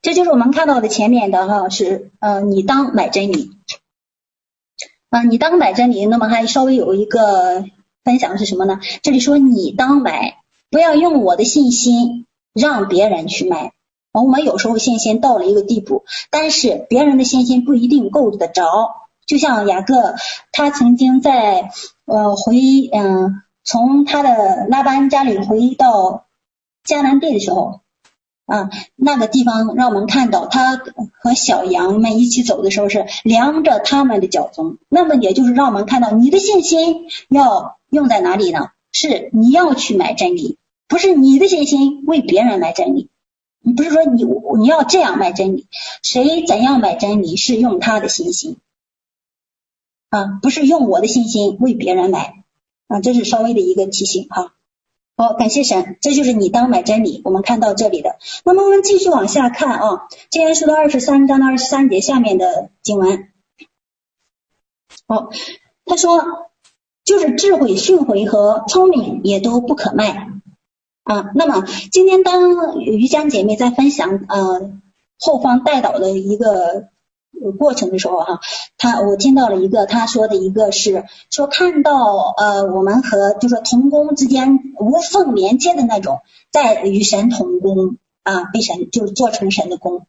[0.01, 3.51] 这就是我们看到的前面的哈，是呃，你当买真理。
[5.09, 7.65] 啊，你当买真理，那么还稍微有一个
[8.03, 8.79] 分享是什么呢？
[9.01, 10.37] 这里说你当买，
[10.69, 12.25] 不要用我的信心。
[12.53, 13.71] 让别人去买，
[14.11, 18.91] 我们有时候信心到了一个地步，但是别人的信心不一定够得着。
[19.25, 20.15] 就像雅各，
[20.51, 21.71] 他曾经在
[22.03, 22.57] 呃回
[22.91, 26.25] 嗯从他的拉班家里回到
[26.85, 27.79] 迦南地的时候，
[28.51, 30.75] 啊那个地方让我们看到他
[31.21, 34.77] 和小羊们一起走的时候是量着他们的脚踪。
[34.89, 38.71] 那么也就是让我们看到你的信心要用在哪里呢？
[38.91, 40.57] 是你要去买真理。
[40.87, 43.07] 不是你的信心为别人买真理，
[43.61, 44.25] 你不是说你
[44.59, 45.67] 你要这样买真理，
[46.03, 48.57] 谁怎样买真理是用他的信心
[50.09, 52.43] 啊，不是用我的信心为别人买
[52.89, 54.53] 啊，这是稍微的一个提醒哈。
[55.21, 57.21] 好，感谢神，这就是你当买真理。
[57.23, 63.29] 我们看到这里的，那么我们继续往下看啊，今天说到二十三章的二十三节下面的经文。
[65.07, 65.29] 好，
[65.85, 66.49] 他说
[67.03, 70.27] 就是智慧、训诲和聪明也都不可卖。
[71.03, 74.71] 啊，那么今天当瑜伽姐妹在分享呃
[75.19, 76.87] 后方带导的一个
[77.31, 78.39] 有过程的时候哈，
[78.77, 86.19] 他我听到了一个他说的一个是说看到呃我们和就是说同工之间无缝连接的那种，
[86.51, 90.05] 在与神同工啊，被神就是做成神的工，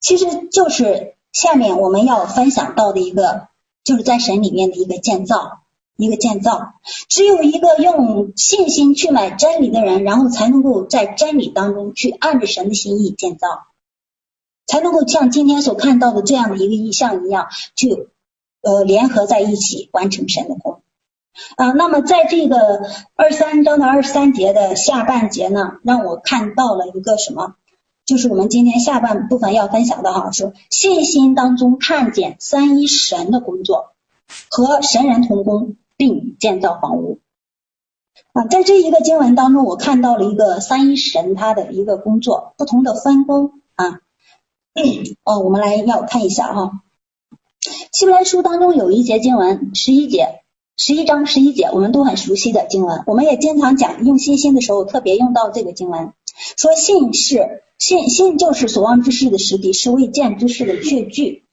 [0.00, 3.48] 其实就是下面我们要分享到的一个
[3.84, 5.60] 就是在神里面的一个建造。
[5.98, 6.74] 一个建造，
[7.08, 13.48] 只有一个用信心去买真理的人，然后才能够在真理当中去按着神的心意建造，
[14.66, 18.08] 才能够像今天所看到的这样的一个意象一样，去
[18.62, 20.82] 呃联合在一起完成神的工。
[21.56, 22.82] 啊，那么在这个
[23.14, 27.54] 二三章的二十三节的下半节呢，让我看到了一个什么？
[28.04, 33.92] 就是我们今天下半部分要分享的哈，说信心当中看见三一神的工作
[34.50, 35.76] 和神人同工。
[35.98, 37.20] 并建造房屋
[38.34, 44.00] 啊，在这一个经文当中，我看到了一个三一神他的一个工作，不同的分工啊。
[45.24, 46.72] 哦，我们来要看一下哈。
[47.92, 50.42] 希伯来书当中有一节经文，十一节，
[50.76, 56.12] 十一章十一节，我们都很熟悉的经文，我们也经常讲用信心的时候特别用到这个经文，
[56.56, 61.44] 说信是信信就是所望之事的实底，是未见之事的确据。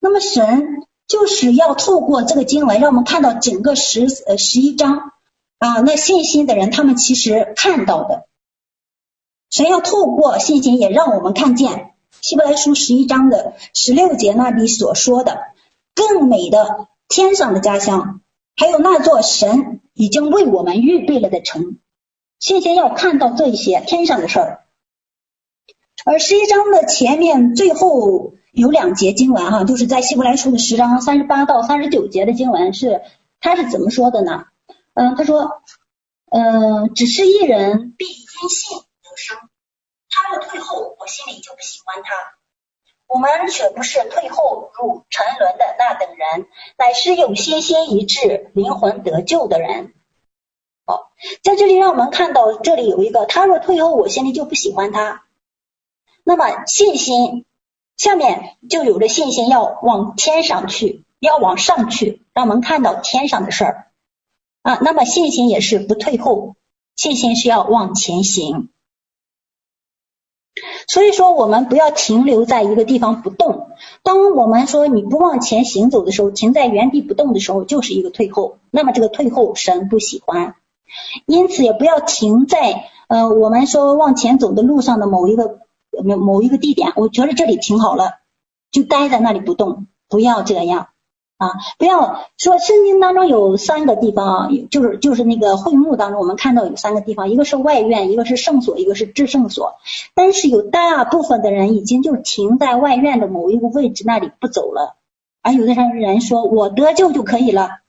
[0.00, 5.12] 那么神就是要透过这个经文，让我们看到整个十呃十一章。
[5.58, 8.26] 啊，那信心的人，他们其实看到的，
[9.48, 11.93] 神要透过信心，也让我们看见
[12.24, 15.42] 希伯来书十一章的十六节那里所说的
[15.94, 18.22] 更美的天上的家乡，
[18.56, 21.76] 还有那座神已经为我们预备了的城。
[22.38, 24.64] 信心要看到这些天上的事儿。
[26.06, 33.02] 而十一章的前面最后有两节经文哈，就是在希伯来书的十章三十八到三十九节的经文是，
[33.38, 34.46] 他是怎么说的呢？
[34.94, 35.60] 嗯，他说，
[36.30, 39.36] 嗯，只是一人必因信得生。
[40.14, 42.14] 他若退后，我心里就不喜欢他。
[43.08, 46.46] 我们却不是退后入沉沦的那等人，
[46.78, 49.92] 乃是有信心一致灵魂得救的人。
[50.86, 51.10] 好，
[51.42, 55.24] 在这里让我们看到，这里有一个，他若退后，我心里就不喜欢他。
[56.22, 57.44] 那么信心
[57.96, 63.90] 下面就有了信心，要往天上去，要往上去，让我们看到天上的事儿。
[64.62, 66.54] 啊，那么信心也是不退后，
[66.96, 68.70] 信心是要往前行。
[70.86, 73.68] 所以说，我们不要停留在一个地方不动。
[74.02, 78.58] 当我们说你不往前行走的时候，停在原地不动的时候，就是一个退后。
[78.70, 80.54] 那么这个退后，神不喜欢。
[81.26, 85.58] 因此，也不要停在呃我们说往前走的路上的某一个
[86.04, 86.92] 某某一个地点。
[86.96, 88.20] 我觉得这里挺好了，
[88.70, 90.88] 就待在那里不动，不要这样。
[91.36, 99.74] 啊，不要说圣经当中有三个地方，就是就是那个会幕当中，我们看到有三个地方，一个是外院，一个是圣所，一个是至圣所。
[100.14, 104.94] 但是有大部分的人已经就停在外院的某一个位置那里不走了，
[105.42, 107.80] 而有的人说我得救就可以了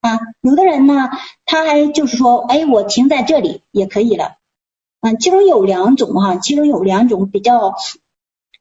[0.00, 1.10] 啊，有的人呢，
[1.44, 4.36] 他还就是说，哎，我停在这里也可以了。
[5.02, 7.74] 嗯，其中有两种哈，其中有两种比较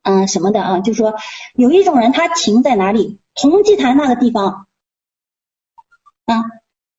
[0.04, 1.16] 嗯什么的啊，就是说
[1.56, 3.20] 有一种人他停在哪里？
[3.34, 4.68] 同祭坛那个地方，
[6.26, 6.44] 啊，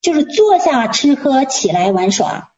[0.00, 2.54] 就是坐下吃喝，起来玩耍，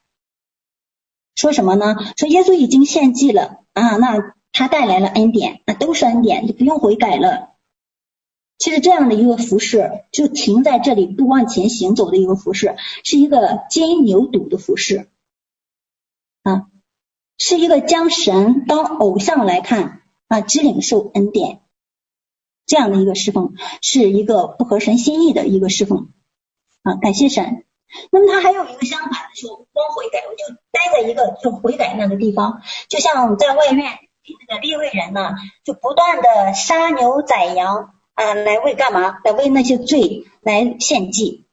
[1.34, 1.96] 说什么呢？
[2.16, 7.54] 说耶稣已经献祭了啊，那他带来了恩典，那都是恩典，就不用悔改了。
[8.56, 15.10] 其实这样的一个服侍，就停在这里不往前行走的一个服侍，是一个金牛犊的服侍，
[16.44, 16.68] 啊，
[17.36, 21.60] 是一个将神当偶像来看啊，只领受恩典。
[22.66, 26.10] 这样的一个侍奉是一个不合神心意的一个侍奉
[26.82, 27.64] 啊，感谢神。
[28.10, 33.92] 那么他还有一个相反的说，光悔改，我就待在一个就悔改那个地方，就像在外面
[34.48, 35.34] 那个立位人呢，
[35.64, 39.18] 就不断的杀牛宰羊啊，来为干嘛？
[39.24, 41.43] 来为那些罪来献祭。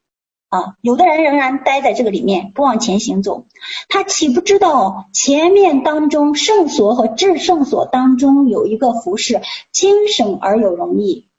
[0.52, 3.46] 啊，有的人仍然待在这个里面，不往前行走，
[3.88, 9.40] 他岂不知道前面当中圣所和至圣所当中有一个服饰，
[9.72, 11.30] 精神而有容易，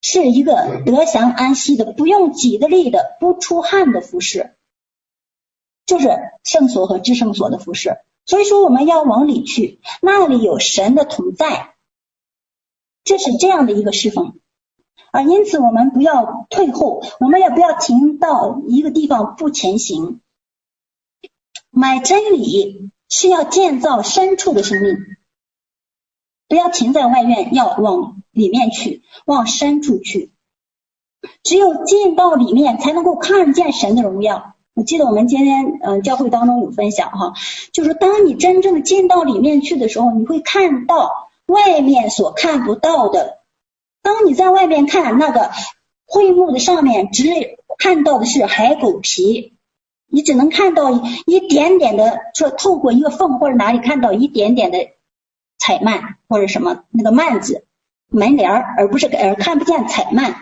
[0.00, 4.56] 是一个得祥安息的，不用己的力的，不出汗的服饰，
[5.86, 6.08] 就是
[6.42, 7.98] 圣所和至圣所的服饰。
[8.26, 11.76] 所以说我们要往里去，那里有神的同在，
[13.04, 14.40] 这是这样的一个侍奉。
[15.10, 20.20] 啊，因此我们不要退后，我们也不要停到一个地方不前行。
[21.70, 24.96] 买真理是要建造深处的生命，
[26.48, 30.32] 不要停在外院，要往里面去，往深处去。
[31.42, 34.54] 只有进到里面，才能够看见神的荣耀。
[34.74, 37.34] 我记得我们今天嗯、呃、教会当中有分享哈，
[37.72, 43.41] 就是当你真正的进到里面去的时候，你会看到外面所看不到的。
[44.02, 45.50] 当你在外面看那个
[46.04, 47.24] 会幕的上面，只
[47.78, 49.54] 看到的是海狗皮，
[50.08, 50.90] 你只能看到
[51.24, 54.88] 一点点的，说透过一个缝或者哪里看到一点点的
[55.58, 57.64] 彩幔或者什么那个幔子
[58.08, 60.34] 门帘，而不是而看不见彩幔。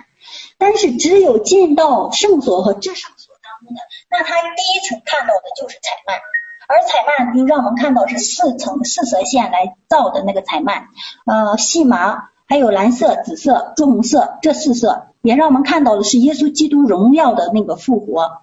[0.58, 3.80] 但是只有进到圣所和至圣所当中的，
[4.10, 6.18] 那他第一层看到的就是彩幔，
[6.66, 10.86] 而彩幔就让我们看到是四层四色线来造的那个彩幔，
[11.26, 12.30] 呃，细麻。
[12.50, 18.42] 还有蓝色、紫色、朱红色这四色，也让我们看到的是耶稣基督荣耀的那个复活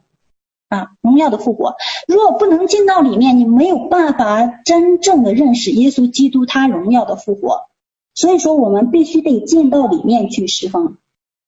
[0.69, 1.75] 啊，荣耀的复活。
[2.07, 7.67] 如果不能进到里面，你没有办法真正的认识耶稣基督他荣耀的复活。
[8.15, 10.95] 所以说，我们必须得进到里面去侍奉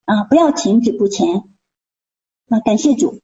[0.03, 1.45] 啊，不要停止不前
[2.49, 2.59] 啊。
[2.59, 3.19] 感谢主。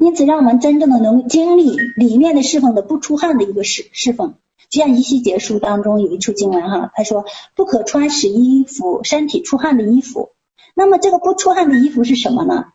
[0.00, 4.34] 因此让我们真正的能经历里面的侍奉的不出汗的一个侍侍奉。
[4.70, 10.30] 就像以西结书当中有一处经文哈，他说不可穿使衣服身体出汗的衣服。
[10.74, 12.72] 那么这个不出汗的衣服是什么呢？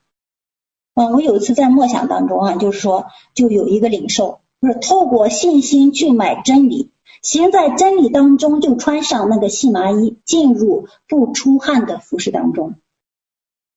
[0.93, 12.75] 嗯，我有一次在默想当中啊，就是说就有一个领受，就是透过信心去买真理，行在真理当中，就穿上那个细麻衣，进入不出汗的服饰当中。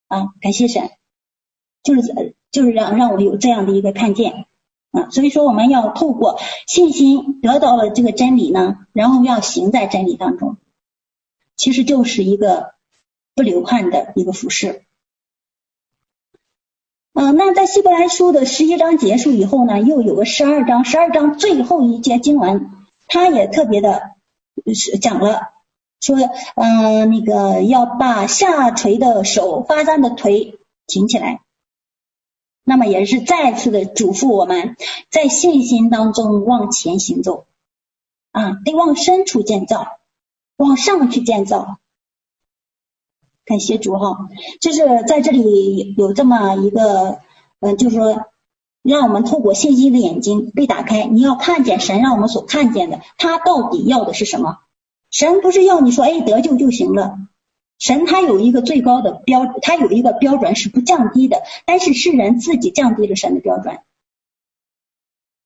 [0.08, 0.90] 啊，感谢神，
[1.82, 4.46] 就是就是让让我有这样的一个看见。
[4.90, 10.56] 啊，所以说我们要透过信心得到了这个真理呢，然后要行在真理当中，
[11.56, 12.74] 其实就是一个
[13.34, 14.84] 不流汗的一个服饰。
[17.12, 22.70] 嗯，那在希伯来书的十一章结束以后呢，又有个十二章，十二章最后一节经文，
[23.08, 24.12] 他也特别的
[25.00, 25.50] 讲了，
[26.00, 26.16] 说
[26.54, 31.42] 嗯，那个要把下垂的手、发颤的腿挺起来。
[32.70, 34.76] 那么也是再次的嘱咐我们
[35.10, 37.46] 在信心当中往前行走
[38.30, 39.98] 啊，得往深处建造，
[40.56, 41.78] 往上去建造。
[43.44, 44.28] 感谢主哈，
[44.60, 47.18] 就是在这里有这么一个，
[47.58, 48.26] 嗯，就是说
[48.84, 54.58] 让我们透过信心的眼睛被打开，你要看见神让我们所看见的，他到底要的是什么？
[55.10, 57.18] 神不是要你说哎得救就行了。
[57.80, 63.78] 神他有一个最高的标，他有一个标准是不降低的，但是是人自己降低了神的标准。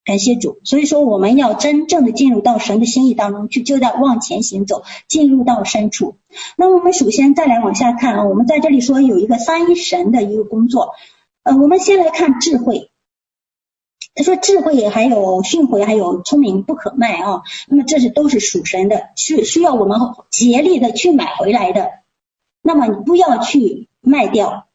[0.05, 6.17] 感谢主，所以说我们要真正的进入到神的心意当中去，就在往前行走，进入到深处。
[6.59, 10.91] 那我们首先再来往下看啊，我们在这里说有一个三一神的一个工作，
[11.43, 12.91] 呃，我们先来看智慧。
[14.15, 19.99] 他说智慧还有训诲还有聪明不可卖啊，那么这是都是属神的，是需要我们
[20.31, 22.04] 竭力的去买回来的。
[22.67, 24.69] 那么你不要去卖掉，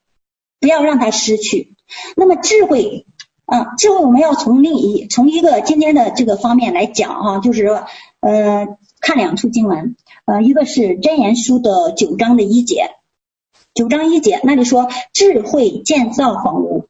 [0.60, 1.76] 不要让它失去。
[2.16, 3.08] 那么智慧
[3.46, 7.86] 啊，智慧我们要从另一从一个今天的这个方面来讲啊，就是说
[8.20, 8.68] 呃
[9.02, 12.92] 看两处经文，呃一个是箴言书的九章的一节，
[13.74, 16.88] 九章一节那里说智慧建造房屋，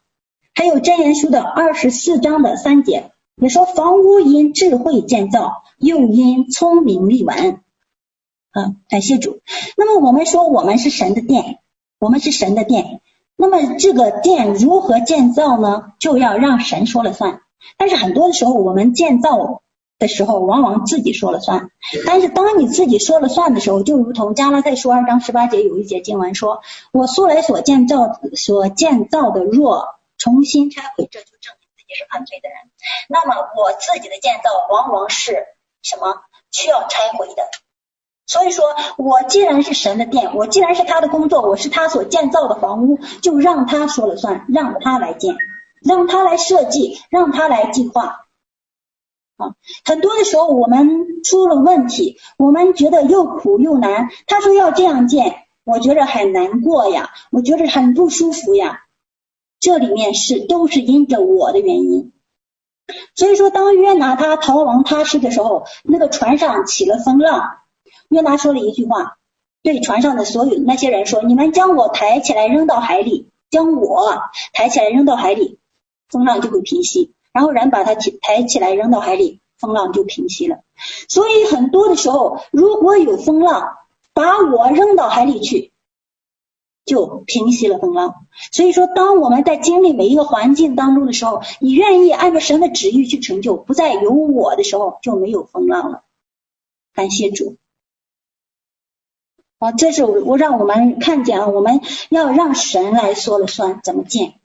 [0.53, 7.61] 还有箴言书的二十四章的三节也说房屋因智慧建造，又因聪明立稳。
[8.51, 9.41] 啊，感谢主。
[9.77, 11.59] 那么我们说，我们是神的殿，
[11.99, 13.01] 我们是神的殿。
[13.35, 15.93] 那么这个殿如何建造呢？
[15.99, 17.41] 就要让神说了算。
[17.77, 19.61] 但是很多的时候，我们建造
[19.97, 21.69] 的时候，往往自己说了算。
[22.05, 29.85] 但是当你自己说了算的时候，就如同加拉太书二章十八节有一节经文说：“我素来所建造所建造的，若
[30.17, 32.57] 重新拆毁，这就证明自己是犯罪的人。
[33.07, 35.45] 那么我自己的建造，往往是
[35.81, 36.15] 什么？
[36.51, 37.43] 需要拆毁的。”
[38.29, 38.63] 所以说，
[38.95, 45.35] 我既然是神的殿，我既然是他的工作，我是他所建造的房屋，就让他说了算，让他来建，
[45.81, 48.27] 让他来设计，让他来计划。
[49.37, 54.09] 啊，很多的时候我们出了问题，我们觉得又苦又难。
[54.27, 58.83] 他说要这样建，我觉得很难过呀，我觉得很不舒服呀。
[59.59, 62.13] 这里面是都是因着我的原因。
[63.15, 67.57] 所以说，当约拿他逃亡他施的时候，那个船上起了风浪。
[68.09, 69.17] 约拿说了一句话，
[69.63, 75.59] 对船上的所有那些人说：“你们将我抬起来扔到海里，将我抬起来扔到海里，
[76.09, 80.61] 风浪就会平息。”然后人把他提抬起来扔到海里，风浪就平息了。
[81.07, 83.77] 所以很多的时候，如果有风浪
[84.13, 85.71] 把我扔到海里去，
[86.85, 88.15] 就平息了风浪。
[88.51, 96.01] 所以说，当我们在经历每一个环境当中的时候，你愿意按照神的旨意去成就，不再有我的时候，就没有风浪了。
[96.95, 97.57] 感谢主。
[99.59, 104.39] 啊，这是我让我们看见啊，我们要让神来说了算，怎么建？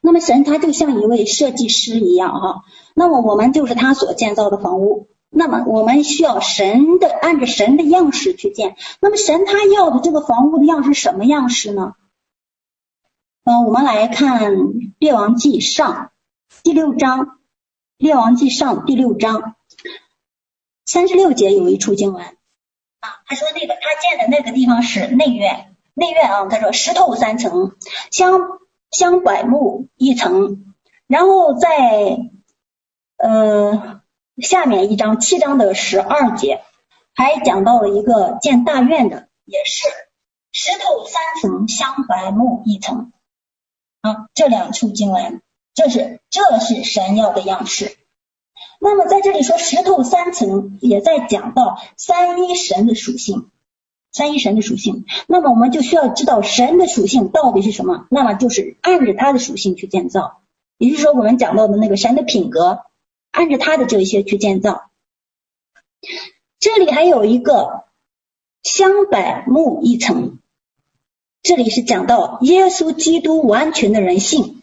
[0.00, 2.62] 那么神他就像一位设计师一样哈，
[2.94, 8.74] 那么我们就是他所建造的房屋，那么我们需要神的按着神的样式去建。
[9.00, 11.94] 那么神他要的这个房屋的样式什么样式呢？
[13.44, 14.52] 嗯，我们来看
[14.98, 16.10] 列王记上
[16.64, 17.38] 第六章，
[17.98, 19.54] 列王记上第六章
[20.84, 22.24] 三十六节有一处经文。
[23.26, 27.76] 他说那个他建的那个地方是内院，内院啊，他说石头三层，
[28.10, 28.40] 香
[28.90, 30.74] 香柏木一层，
[31.06, 31.68] 然后在
[33.18, 34.00] 呃
[34.42, 36.62] 下面一章七章的十二节
[37.14, 39.88] 还讲到了一个建大院的，也是
[40.52, 43.12] 石头三层，香柏木一层
[44.02, 45.42] 啊，这两处经文，
[45.74, 47.96] 这是这是神要的样式。
[48.80, 53.50] 那么在这里说石头三层，也在讲到三一神的属性。
[54.12, 55.04] 三一神的属性。
[55.26, 60.40] 那么我们就需要知道神的属性到底是什么，那么就是按着他的属性去建造，
[60.78, 62.80] 也就是说我们讲到的那个神的品格，
[63.30, 64.90] 按着他的这一些去建造。
[66.58, 67.84] 这里还有一个
[68.62, 70.38] 香柏木一层，
[71.42, 74.62] 这里是讲到耶稣基督完全的人性。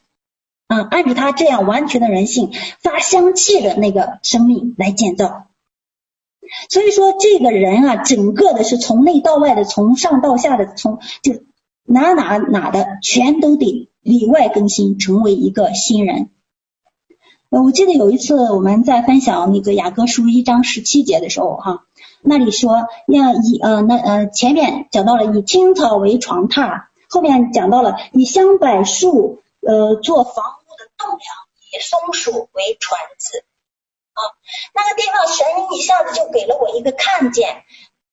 [0.74, 5.48] 啊，按照他这样完全的人性发香气的那个生命来建造，
[6.68, 11.34] 所以说这个人啊，整个的是从内到外的，从上到下的，从就
[11.86, 16.30] 哪哪哪的全都得里外更新，成为一个新人。
[17.50, 21.84] 我记得有一次我们在分享那个雅各书一章十七节的时候，哈，
[22.24, 30.44] 那里说要以呃那呃前面讲到了以青草为床榻，后面讲到了以香柏树呃做房。
[31.04, 31.22] 栋梁
[31.72, 33.44] 以松鼠为传子
[34.14, 34.22] 啊，
[34.74, 37.64] 那个地方神一下子就给了我一个看见，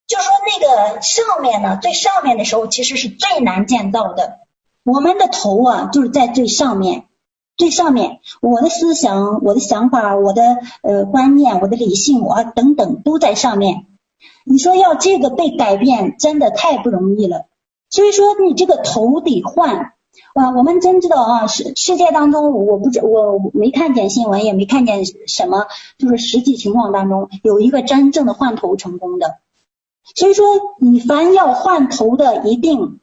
[0.07, 4.39] 就说那个上面呢，最上面的时候其实是最难建造的。
[4.83, 7.07] 我们的头啊，就是在最上面，
[7.55, 13.85] 最上面，我的思想、我的想法、我的呃观念、我的理性，我等等都在上面。
[14.43, 17.45] 你说要这个被改变，真的太不容易了。
[17.89, 19.93] 所以说你这个头得换。
[20.33, 29.39] 啊，我们真知道啊，世世界当中，我不知我没看见新闻，也没看见什么，就是实际情况当中有一个真正的换头成功的。
[30.15, 30.45] 所以说，
[30.79, 32.99] 你凡要换头的，一定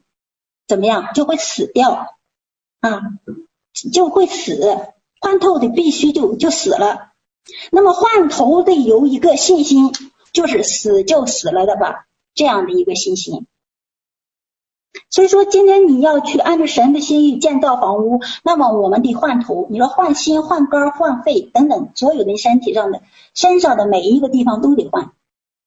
[0.67, 2.15] 怎么样，就会死掉
[2.79, 3.01] 啊，
[3.91, 4.77] 就会死，
[5.19, 7.11] 换头的必须就就死了。
[7.71, 9.91] 那么换头的有一个信心，
[10.33, 13.47] 就是死就死了的吧，这样的一个信心。
[15.09, 23.01] 所以说，今天你要去按照神的心意建造房屋，那么我们得换头，你说换心、换肝、换肺等等，所有的身体上的、
[23.33, 25.13] 身上的每一个地方都得换，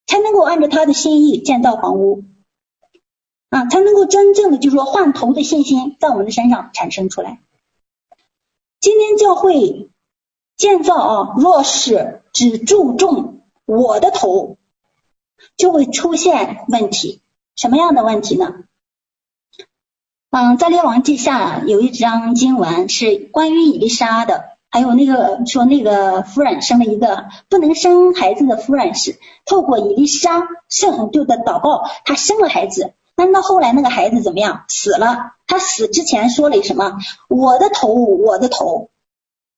[0.07, 2.23] 才能够按照他的心意建造房屋
[3.49, 7.39] 啊，才能够真正的就是说换头的信心在我们的身上产生出来。
[8.79, 9.89] 今天教会
[10.57, 14.57] 建造啊，若是只注重我的头，
[15.57, 17.21] 就会出现问题。
[17.55, 18.55] 什么样的问题呢？
[20.35, 35.33] 嗯，在列王记下有一章经文是关于以利沙的，还有那个说那个夫人生了一个不能生孩子的夫人是透过以利沙生就的祷告，她生了孩子，但到后来那个孩子怎么样死了？
[35.45, 36.97] 他死之前说了什么？
[37.29, 38.89] 我的头，我的头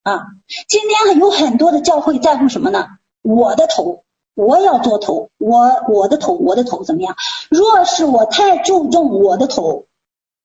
[0.03, 0.25] 啊！
[0.67, 2.85] 今天有很多的教会在乎什么呢？
[3.21, 4.03] 我的头，
[4.35, 7.15] 我要做头，我我的头，我的头怎么样？
[7.49, 9.85] 若是我太注重我的头。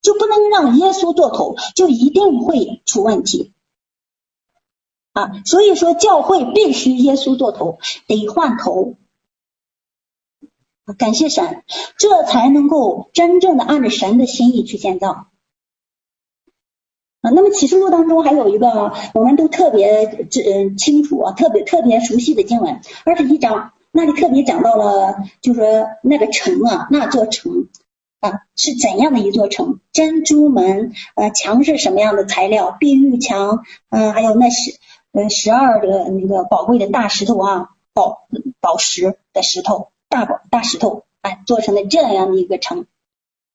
[0.02, 3.52] 就不能让耶稣做头，就一定会出问题
[5.12, 5.42] 啊！
[5.44, 8.96] 所以说，教会必须耶稣做头，得换头。
[10.98, 11.62] 感谢神，
[11.98, 15.26] 这才能够真正的按着神的心意去建造
[17.20, 17.30] 啊。
[17.30, 27.68] 那么启示录当中还有一个我们都特别知清楚啊，特别特别熟悉的经文，二十一章那里特别讲到了，就是那个城啊，那座城。
[28.20, 29.80] 啊，是怎样的一座城？
[29.92, 32.70] 珍珠门，呃，墙是什么样的材料？
[32.70, 34.78] 碧玉墙，嗯、呃，还有那十
[35.12, 38.28] 呃十二个那个宝贵的大石头啊，宝
[38.60, 42.86] 宝石的石头，大宝大石头，哎、啊，做成了这样的一个城。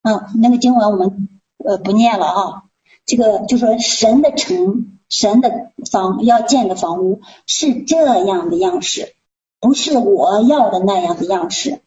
[0.01, 1.29] 嗯、啊，那个经文我们
[1.63, 2.63] 呃不念了啊。
[3.05, 9.13] 这个就说神的城，神的房要建的房屋是这样的样式，
[9.59, 11.81] 不是我要的那样的样式。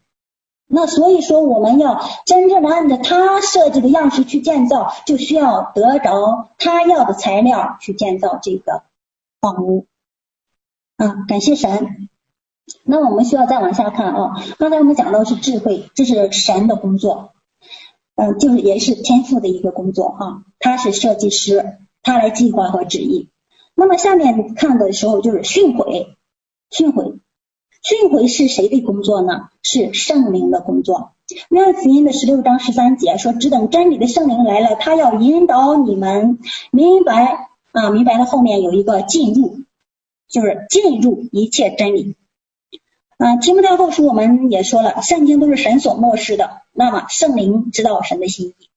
[0.71, 8.83] 那所以说，我们要真正的按照他设计的样式去建造，就需要得着他要的材料去建造这个
[9.41, 9.87] 房屋。
[10.99, 12.09] 啊，感谢神。
[12.85, 14.35] 那我们需要再往下看啊。
[14.59, 17.33] 刚才我们讲到是智慧，这是神的工作，
[18.15, 20.43] 嗯，就是也是天赋的一个工作哈。
[20.59, 23.31] 他是设计师，他来计划和旨意。
[23.75, 26.09] 那么下面看的时候就是训诲，
[26.71, 27.21] 训诲。
[27.89, 29.49] 这回是谁的工作呢？
[29.63, 31.13] 是圣灵的工作。
[31.49, 36.39] 约翰福音的十六章十三节说：“只等真理的圣灵来了，他要引导你们
[36.71, 39.61] 明白啊，明白了后面有一个进入，
[40.29, 42.15] 就是进入一切真理。”
[43.17, 48.69] 啊，提摩太后书我们也说了，圣经都是神所默示的，那么圣灵知道神的心意，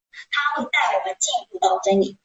[0.55, 2.15] 他会带我们进入到真理。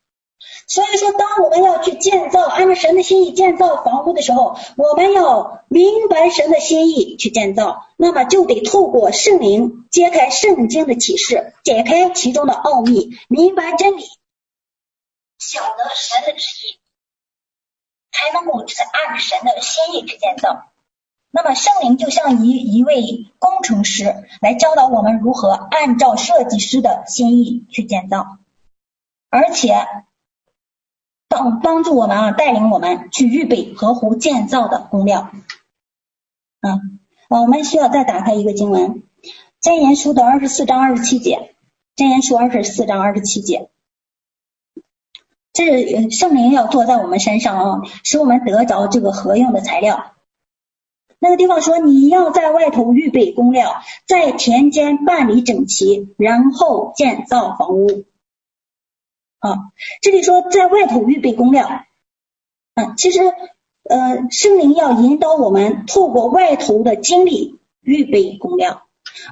[0.68, 14.02] 所以说，当我们要去建造，按照神的心意建造房屋的时候，我们要明白神的心意去建造，那么就得透过圣灵揭开圣经的启示，解开其中的奥秘，明白真理，
[15.38, 16.80] 晓得神的旨意，
[18.10, 20.72] 才能够是按神的心意去建造。
[21.30, 28.38] 那么圣灵就像一一位工程师来教导我们如何按照设计师的心意去建造，
[29.30, 29.86] 而且
[31.28, 35.30] 帮帮助我们啊，带领我们去预备合乎建造的工料。
[36.60, 36.80] 啊，
[37.28, 39.02] 我们需要再打开一个经文，
[39.60, 41.54] 箴言书的二十四章二十七节，
[41.96, 43.68] 箴言书二十四章二十七节，
[45.52, 50.12] 这是圣灵要坐在我们身上啊，使我们得着这个合用的材料。
[51.18, 58.04] 那个地方说，你要在外头预备工料，在田间办理整齐，然后建造房屋。
[59.47, 59.59] 啊，
[60.03, 61.68] 这里说在外头预备工料，
[62.74, 63.20] 嗯，其实
[63.88, 68.82] 呃，圣灵要引导我们透过外头的经历预备工料。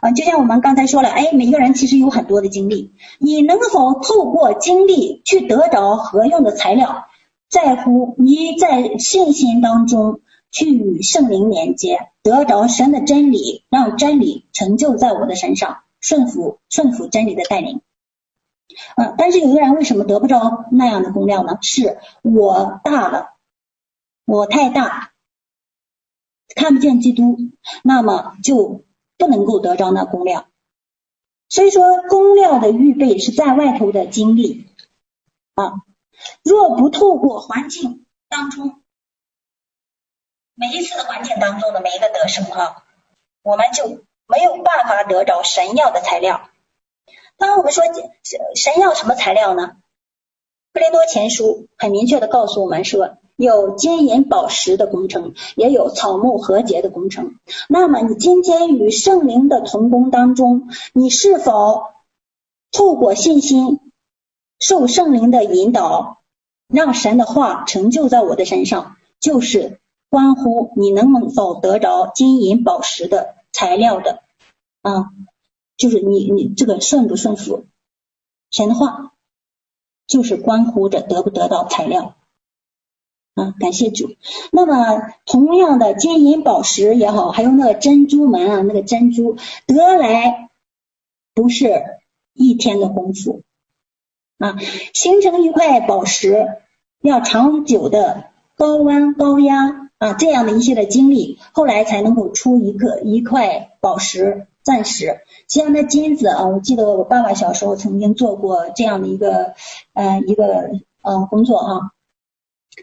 [0.00, 7.06] 啊，就像我们刚才说了，哎，每个人其实有很多的经历，你能否透过经历去得着合用的材料，
[7.50, 10.20] 在乎你在信心当中。
[10.56, 17.80] 去与圣灵连接，得着神的真理，让真理成就在我的身上，顺服顺服真理的带领。
[18.96, 21.58] 嗯，但是有的人为什么得不着那样的功料呢？
[21.62, 23.34] 是我大了，
[24.24, 25.12] 我太大，
[26.56, 27.36] 看不见基督，
[27.82, 28.84] 那么就
[29.18, 30.46] 不能够得着那功料。
[31.48, 34.66] 所以说，功料的预备是在外头的经历
[35.54, 35.82] 啊，
[36.42, 38.80] 若不透过环境当中。
[40.54, 42.84] 每一次的环境当中的每一个得胜哈，
[43.42, 46.48] 我们就没有办法得着神要的材料。
[47.36, 47.84] 当我们说
[48.54, 49.76] 神要什么材料呢？
[50.72, 57.34] 哥林多前书很明确的告诉我们说，有金银宝石的工程，也有草木禾秸的工程。
[57.68, 61.84] 那么你今天与圣灵的同工当中，你是否
[62.72, 63.80] 透过信心
[64.58, 66.22] 受圣灵的引导，
[66.68, 68.96] 让神的话成就在我的身上？
[69.20, 69.80] 就是。
[70.10, 74.22] 关乎你能否得着金银宝石的材料的
[74.80, 75.06] 啊，
[75.84, 77.66] 就是你你这个顺不顺服
[78.50, 79.12] 神的话，
[80.06, 82.16] 就是关乎着得不得到材料
[83.34, 83.52] 啊。
[83.60, 84.16] 感谢主。
[84.50, 90.48] 那么同样的金银宝石也好，还有那个珍珠门啊，那个珍珠得来
[91.34, 91.84] 不是
[92.32, 93.42] 一天的功夫
[94.38, 94.56] 啊，
[94.94, 96.46] 形成一块宝石
[97.02, 99.84] 要长久的高温高压。
[99.98, 105.20] 啊，这样的一些的经历，后来才能够出一个一块宝石钻石。
[105.46, 109.54] 像那金子啊，我记得我爸爸小时候曾经做过这样的一个
[109.92, 110.70] 呃一个
[111.02, 111.92] 呃工作哈，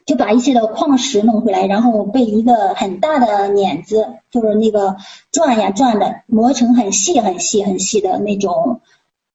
[0.06, 4.96] 就把一些的矿石弄回来，然后被一个很大的碾子，就是那个
[5.32, 8.80] 转呀转的，磨成很细很细很细的那种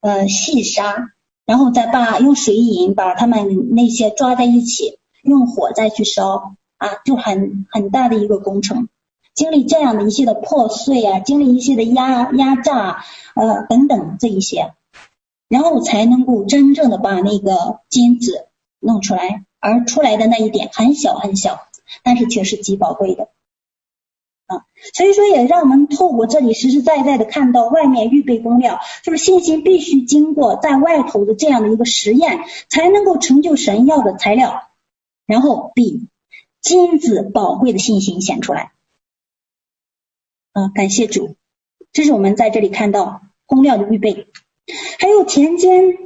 [0.00, 1.10] 呃细沙，
[1.44, 6.54] 然后再把用水银把它们那些抓在一起，用火再去烧。
[6.78, 8.88] 啊，就很很大的一个工程，
[9.36, 13.04] 经历这样的一些的破碎啊，经历一些的压压榨
[13.36, 14.72] 呃等等这一些，
[15.48, 18.48] 然后才能够真正的把那个金子
[18.80, 21.68] 弄出来，而出来的那一点很小很小，
[22.02, 23.28] 但是却是极宝贵的
[24.46, 24.64] 啊。
[24.94, 34.62] 所以说也让我们透过这里实实在在的看到，外面预备工料，就是信心必须经过在外头的这样的一个实验，才能够成就神要的材料，
[35.26, 36.08] 然后比。
[36.62, 38.72] 金子宝贵的信心显出来，
[40.56, 41.36] 啊，感谢主，
[41.92, 44.28] 这是我们在这里看到工料的预备，
[44.98, 45.98] 还有田间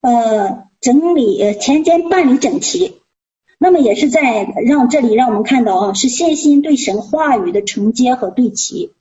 [0.00, 3.02] 呃整理呃田间办理整齐，
[3.58, 8.94] 那么也是在让这里让我们看到啊，是信心对神话语的承接和对齐，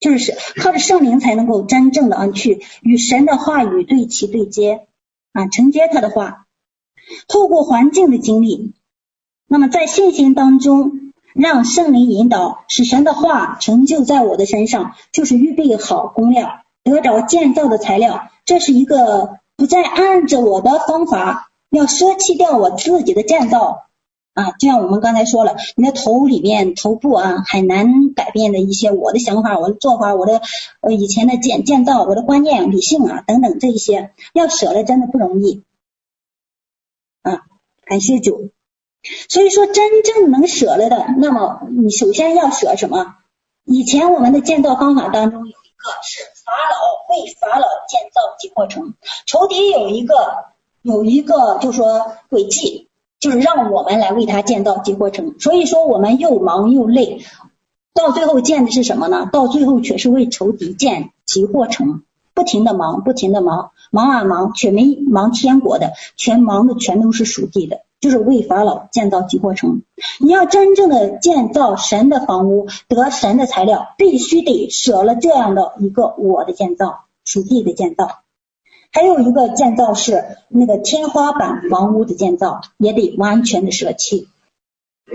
[0.00, 4.88] 就是靠着圣灵才能够真正的啊去与神的话语对齐对接
[5.32, 6.48] 啊承接他的话，
[7.28, 8.74] 透过环境的经历。
[9.46, 11.03] 那么在信心当中，
[11.34, 18.30] 让圣灵引导，使神的话成就在我的身上，就是预备好工料，得着建造的材料。
[18.44, 23.88] 这是一个不再按着我的方法，要舍弃掉我自己的建造
[24.34, 24.52] 啊。
[24.52, 30.40] 就像我们刚才说了，你的头里面头部啊，很难改变的一些我的想法、我的做法、我的
[30.82, 35.64] 呃以前的建建造、我的观念、理性啊等等这一些，要舍了真的不容易
[37.22, 37.42] 啊。
[37.84, 38.50] 感谢主。
[39.28, 43.16] 所以说，真正能舍了的，那么你首先要舍什么？
[43.64, 48.94] 以前我们的建造方法当中有一个是法老为法老建造即获成，
[49.26, 50.14] 仇敌有一个
[50.82, 52.88] 有一个就说诡计，
[53.20, 55.38] 就是让我们来为他建造即获成。
[55.40, 57.24] 所以说我们又忙又累，
[57.94, 59.28] 到最后建的是什么呢？
[59.32, 62.02] 到最后却是为仇敌建即获成，
[62.34, 67.80] 不停的忙，不停的忙，忙啊忙，却没忙天国的，全忙的全都是属地的。
[68.04, 69.80] 就是为法老建造几座城。
[70.20, 78.18] 你要真正的建造神的房屋，得神的材料，必须得舍了这样的一个我的建造，属地的建造。
[78.92, 84.28] 还有一个建造是那个天花板房屋的建造，也得完全的舍弃。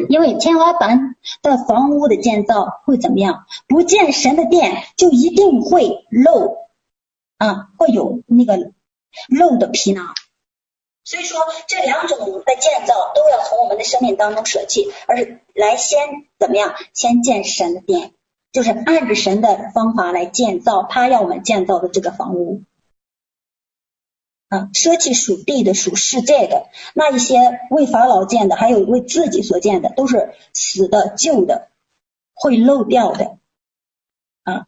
[0.09, 3.45] 因为天花板的房屋的建造会怎么样？
[3.67, 6.57] 不建神的殿，就一定会漏
[7.37, 8.71] 啊，会有那个
[9.29, 10.07] 漏的皮囊。
[11.03, 16.75] 所以说，这两种的建造都要从我们的生命当中舍弃，而是来先怎么样？
[16.93, 18.13] 先建神的殿，
[18.51, 22.63] 就是按着神的方法来建造他要我们建造的这个房屋。
[24.49, 31.69] 啊，舍弃属地的、属世界的，那一些为法老建的，还有为自己所建的，都是死的、旧的，
[32.33, 33.37] 会漏掉的。
[34.43, 34.67] 啊，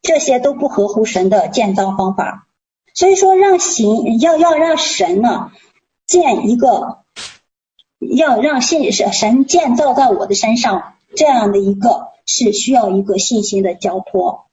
[0.00, 2.48] 这些都不合乎神的建造方法。
[2.94, 5.50] 所以说，让行要要让神呢
[6.06, 7.04] 建一个，
[7.98, 14.46] 要让信神神建造在我的身上，这样的一个是需要一个信心的交托，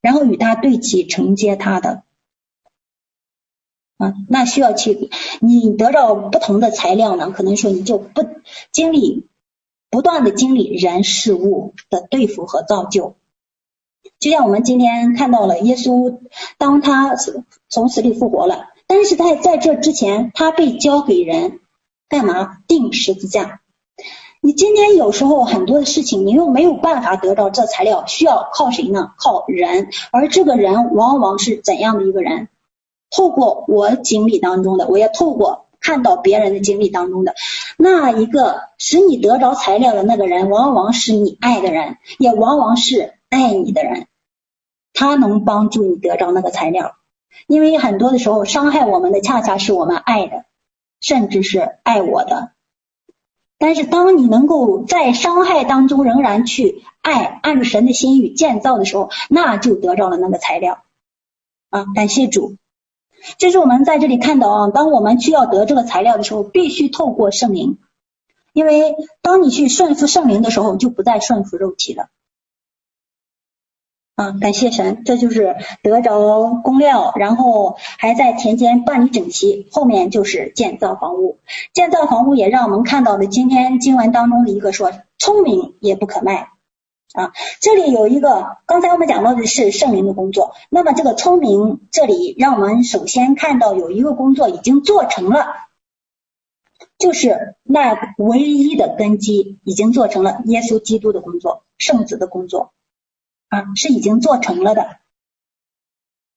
[0.00, 2.04] 然后与他对齐，承接他的。
[3.96, 5.10] 啊，那需要去
[5.40, 8.26] 你得到不同的材料呢，可能说你就不
[8.72, 9.28] 经历
[9.88, 13.16] 不断的经历人事物的对付和造就。
[14.20, 16.18] 就像我们今天看到了耶稣，
[16.58, 17.14] 当他
[17.68, 21.60] 从死里复活了，但是在在这之前，他被交给人
[22.08, 22.58] 干嘛？
[22.66, 23.60] 钉十字架。
[24.40, 29.12] 你今天有时候很多的事情，你又没有办法得到这材料，需要靠谁呢？
[29.18, 32.48] 靠人，而这个人往往是怎样的一个人？
[33.10, 37.34] 透过我经历当中的，我要透过看到别人的经历当中的
[37.78, 44.06] 那一个使你得着材料的那个人，往往是你爱的人，也往往是爱你的人，
[44.92, 46.96] 他能帮助你得着那个材料。
[47.46, 50.44] 因为很多的时候，伤害我们的恰恰是我们爱的，
[51.00, 52.52] 甚至是爱我的。
[53.58, 60.84] 但是当你能够在伤害当中仍然去爱，按着神的心意建造的时候，那就得着了那个材料。
[61.70, 62.56] 啊，感谢主。
[63.38, 67.78] 这是我们在这里看到啊，当我们需要得这个材料的时候，必须透过圣灵，
[68.52, 72.10] 因为当你去顺服圣灵的时候，就不再顺服肉体了。
[74.16, 81.38] 啊，感谢神，这就是得着工料，然后还在田间办理整齐，后面就是建造房屋。
[81.72, 86.50] 建造房屋也让我们看到了今天经文当中的一个说，聪明也不可卖。
[87.12, 90.54] 啊，这里有一个，刚才我们讲到的是圣灵的工作。
[90.70, 95.46] 那么这个聪明，这里让我们首先看到有一个工作已经做成了，
[96.98, 102.72] 就是那唯一的根基已经做成了耶稣基督的工作，圣子的工作
[103.54, 104.98] 啊，是已经做成了的。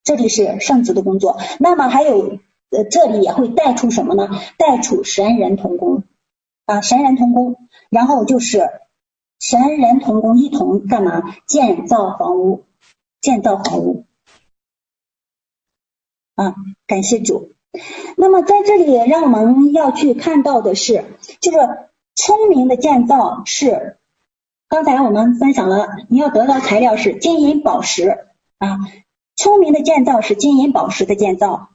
[0.04, 1.40] 这里是圣子的工作。
[1.60, 2.40] 那么还有
[2.70, 4.30] 呃，这里也会带出什么呢？
[4.58, 6.04] 带出神人同工
[6.66, 8.70] 啊，神人同工，然后就是。
[9.40, 11.22] 神人同工，一同干嘛？
[11.46, 12.66] 建造房屋，
[13.22, 14.06] 建造房屋
[16.34, 16.56] 啊！
[16.88, 17.52] 感谢主。
[18.18, 21.06] 那么在这里，让我们要去看到的是，
[21.40, 21.60] 就是
[22.16, 24.00] 聪明的建造是，
[24.70, 28.18] 刚才我们分享了，你要得到材料是金银宝石
[28.58, 28.80] 啊。
[29.38, 31.70] 聪明的建造是金银宝石的建造，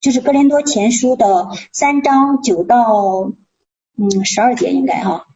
[0.00, 3.32] 就是哥林多前书的三章九到
[3.98, 5.26] 嗯十二节应该哈。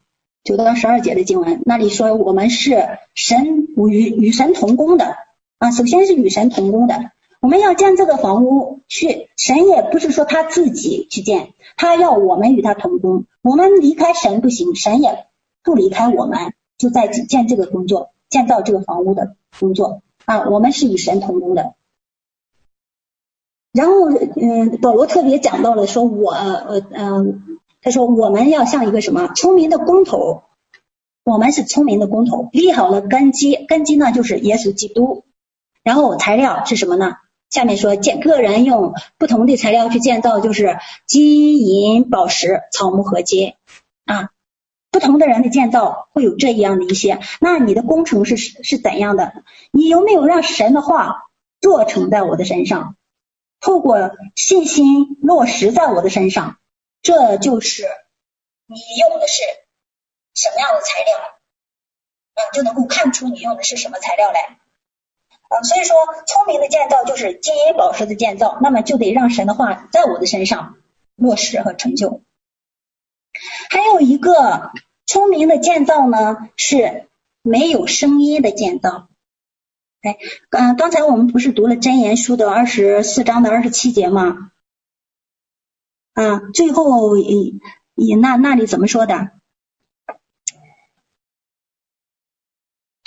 [0.45, 2.87] 九到十二节的经文，那里说我们是
[3.17, 5.17] 神与与神同工的
[5.59, 7.11] 啊，首先是与神同工的。
[7.41, 13.25] 我们要建这个房屋，去神也不是说他自己去建，他要我们与他同工。
[13.43, 15.27] 我们离开神不行，神也
[15.65, 20.49] 不离开我们，就在建这个工作，建造这个房屋的工作啊。
[20.49, 21.75] 我们是与神同工的。
[23.73, 27.59] 然后，嗯，保罗特别讲到了说我，呃，嗯。
[27.83, 30.43] 他说：“我们要像一个什么聪明的工头，
[31.25, 35.25] 我们是聪明的工头，立好了根基，根基呢就是耶稣基督。
[35.83, 37.15] 然后材料是什么呢？
[37.49, 40.77] 下面说建个人用不同的材料去建造，就是
[41.07, 43.55] 金银宝石、草木禾秸
[44.05, 44.29] 啊。
[44.91, 47.21] 不同的人的建造会有这样的一些。
[47.41, 49.45] 那你的工程是是怎样的？
[49.71, 51.29] 你有没有让神的话
[51.61, 52.97] 做成在我的身上？
[53.61, 56.57] 透过信心落实在我的身上。”
[57.03, 57.85] 这就是
[58.67, 59.43] 你用的是
[60.35, 61.15] 什么样的材料，
[62.35, 64.59] 嗯，就能够看出你用的是什么材料来，
[65.49, 70.77] 嗯，所以说聪明的建造就是金银宝石的建造，那么就得让神的话在我的身上
[71.17, 72.21] 落实和成就。
[73.71, 74.73] 还有一个
[75.07, 77.07] 聪明的建造呢，是
[77.41, 79.09] 没有声音的建造。
[80.03, 80.19] 哎，
[80.51, 84.51] 嗯，刚才我们不是读了箴言书的二十四章的二十七节吗？
[86.15, 87.55] 啊，最后也
[87.95, 89.31] 你那那里怎么说的？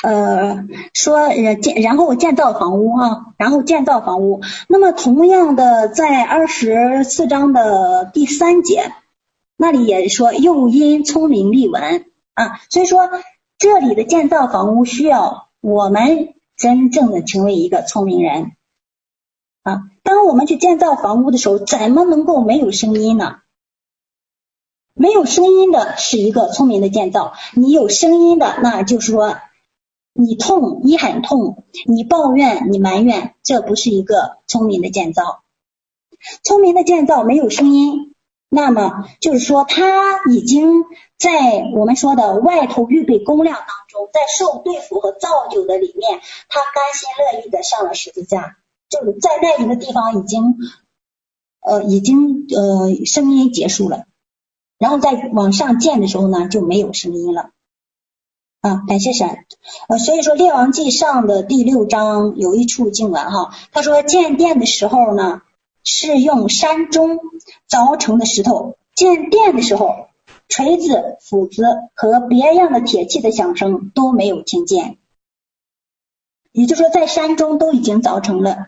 [0.01, 4.41] 呃，说呃建，然后建造房屋啊，然后建造房屋。
[4.69, 8.93] 那么同样的，在二十四章的第三节，
[9.63, 13.09] 那里也说又因聪明立文啊，所以说
[13.57, 18.57] 这里的建造房屋需要我们真正的成为一个聪明人
[19.61, 19.83] 啊。
[20.03, 23.37] 当我们去建造房屋的时候，怎么能够没有声音呢？
[24.93, 29.37] 没有声音的是一个聪明的建造，你有声音的，那就是说。
[30.15, 35.41] 你痛，你很痛，你抱怨，你埋怨，这不是一个聪明的建造。
[36.43, 38.12] 聪明的建造没有声音，
[38.55, 40.83] 那么就是说他已经
[41.17, 48.57] 在我们说的外头预备工量当中，在受对付和造就的里面，他甘心乐意的上了十字架，
[48.89, 50.55] 就是在那一个地方已经
[51.61, 54.05] 呃已经呃声音结束了，
[54.77, 57.49] 然后再往上建的时候呢，就没有声音了。
[58.61, 59.27] 啊，感谢神。
[59.89, 65.41] 呃，所以说《列王记上》的第六章有一处经文哈，他说建殿的时候呢，
[65.83, 67.19] 是用山中
[67.69, 70.07] 凿成的石头；建殿的时候，
[70.47, 71.63] 锤子、斧子
[71.93, 74.97] 和别样的铁器的响声都没有听见。
[76.51, 78.67] 也就是说，在山中都已经凿成了。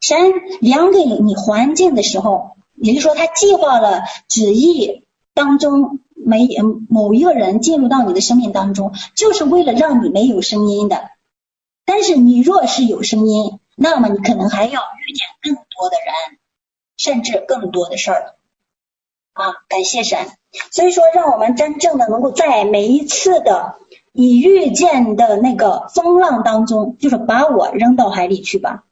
[0.00, 0.18] 神
[0.60, 5.04] 量给你环境的时候，也就是说，他计划了旨意
[5.34, 6.00] 当中。
[6.20, 6.48] 没
[6.90, 11.10] 某一个人进入到你的生命当中，就是为了让你没有声音的。
[11.86, 16.38] 但是你若是有声音，那么你可能还要遇见更多的人，
[16.98, 18.34] 甚至更多的事儿。
[19.32, 20.18] 啊，感谢神。
[20.70, 23.78] 所以说，让我们真正的能够在每一次的
[24.12, 28.84] 你遇见的那个风浪当中，就是把我扔到海里去吧，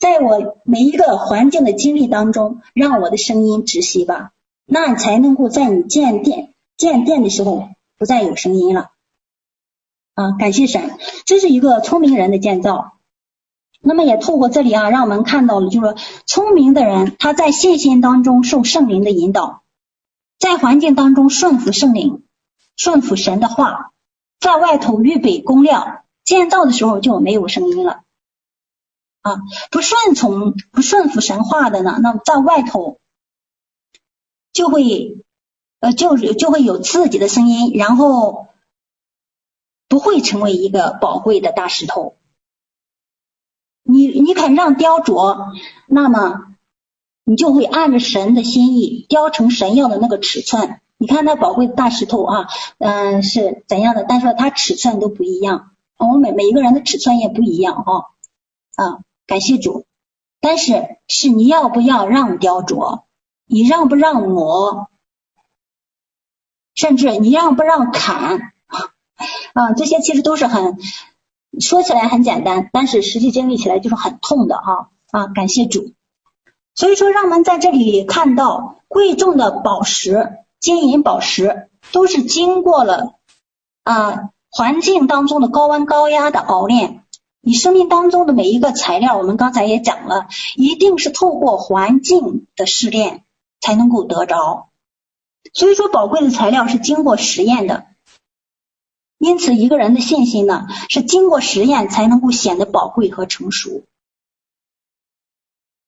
[0.00, 4.32] 在我每一个环境的经历当中，让我的声音窒息吧，
[4.64, 6.50] 那才能够在你见电。
[6.76, 7.68] 建殿的时候
[7.98, 8.90] 不再有声音了
[10.14, 10.32] 啊！
[10.40, 12.93] 感谢神，这是一个聪明人的建造。
[13.84, 19.62] 那么也透过这里啊，让我们看到了，就是说聪明的人他在信心当中受圣灵的引导，
[20.38, 22.24] 在环境当中顺服圣灵，
[22.76, 23.92] 顺服神的话，
[24.40, 28.02] 在外头预备工料，建造的时候就没有声音了
[29.22, 29.36] 啊！
[29.70, 32.98] 不顺从、不顺服神话的呢，那么在外头
[34.52, 35.20] 就会。
[35.80, 38.46] 呃，就就会有自己的声音，然后
[39.86, 42.16] 不会成为一个宝贵的大石头。
[43.84, 45.52] 你你肯让雕琢，
[45.86, 46.46] 那么
[47.24, 50.80] 你就会按着神的心意雕成神要的那个尺寸。
[50.96, 54.04] 你看那宝贵的大石头啊，嗯、是怎样的？
[54.08, 58.06] 但是它尺寸都不一样，我们每每一个人的尺寸也不一样哦。
[58.76, 59.86] 啊，感谢主。
[60.40, 63.02] 但是是你要不要让雕琢？
[63.46, 64.88] 你让不让磨？
[66.74, 68.52] 甚至你让不让砍
[69.54, 70.76] 啊，这些其实都是很
[71.60, 75.26] 说起来很简单，但是实际经历起来就是很痛的哈啊！
[75.28, 75.92] 感谢主，
[76.74, 83.14] 所以说让我们在这里看到贵重的宝石、金银宝石都是经过了
[83.82, 87.00] 啊环境当中的高温高压的熬炼。
[87.46, 93.22] 你生命当中的每一个材料，我们刚才也讲了，一定是透过环境的试炼
[93.60, 94.70] 才能够得着。
[95.52, 97.84] 所以说，宝贵的材料是经过实验的，
[99.18, 103.84] 因此一个人的信心呢，是经过实验才能够显得宝贵和成熟。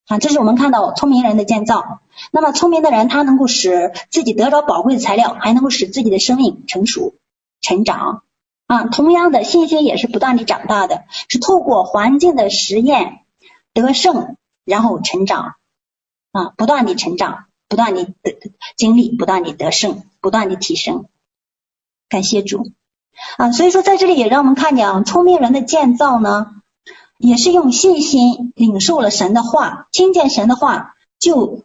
[0.07, 2.01] 啊，这是我们看到聪明人的建造。
[2.31, 7.15] 那么聪明的人，他能够使自己得着宝贵的材料，还能够使自己的生命成熟、
[7.61, 8.23] 成长。
[8.67, 13.25] 啊，同样的信心也是不断的长大的，是透过环境的实验
[13.75, 15.57] 得胜，然后成长。
[16.33, 17.47] 啊，不断的成长。
[17.69, 18.39] 不断的得
[18.77, 21.07] 经历，不断的得胜，不断的提升。
[22.09, 22.71] 感谢主
[23.39, 23.53] 啊！
[23.53, 26.53] 所以说，在这里也让我们看见啊，聪明人的建造呢，
[27.19, 31.65] 也是用信心领受了神的话，听见神的话就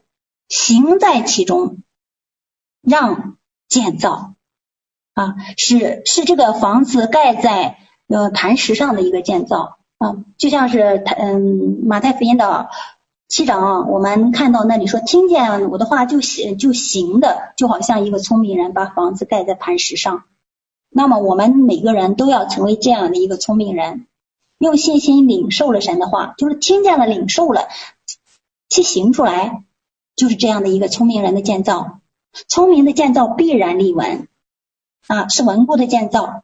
[0.49, 1.77] 行在其中，
[2.81, 3.37] 让
[3.67, 4.33] 建造
[5.13, 7.77] 啊，是是这个房子盖在
[8.07, 12.69] 呃磐石上的一个建造啊，就像是嗯马太福音的。
[13.33, 20.25] 七章，我们看到那里说，听见我的话就行就行的，就好像一个聪明人把房子盖在磐石上。
[20.93, 24.07] 那么我们每个人都要成为这样的一个聪明人，
[24.57, 27.69] 用信心领受了神的话，就是听见了领受了，
[28.69, 29.63] 去行出来，
[30.17, 32.01] 就是这样的一个聪明人的建造。
[32.49, 34.27] 聪明的建造必然立文
[35.07, 36.43] 啊，是稳固的建造。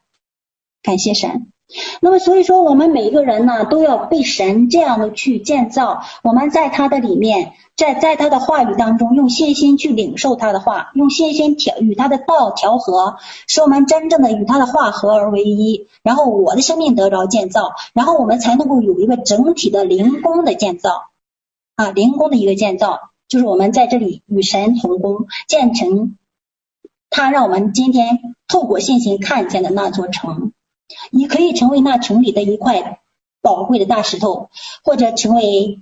[0.81, 1.51] 感谢神。
[1.99, 6.03] 那么所以说，我们每一个人呢，都要被神这样的去建造。
[6.23, 15.87] 我们在他的里面，在在他的话语当中，用信心去领受他的话，用信心调与他的道调和，使我们真正的与他的话合而为一。
[16.03, 21.09] 然后我的生命得着建造，然后我们才能够有一个整体的灵宫的建造
[21.75, 26.15] 啊，灵宫的一个建造，就是我们在这里与神同工，建成
[27.09, 30.53] 他让我们今天透过信心看见的那座城。
[31.11, 33.01] 你可以成为那城里的一块
[33.41, 34.49] 宝贵的大石头，
[34.83, 35.79] 或者成为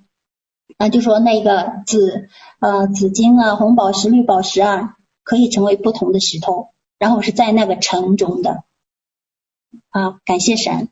[0.77, 2.27] 啊，就说那个紫
[2.59, 8.63] 呃紫金啊、红宝石、绿宝石啊，可以成为不同的石头，然后是在那个城中的
[9.89, 10.89] 啊，感谢神。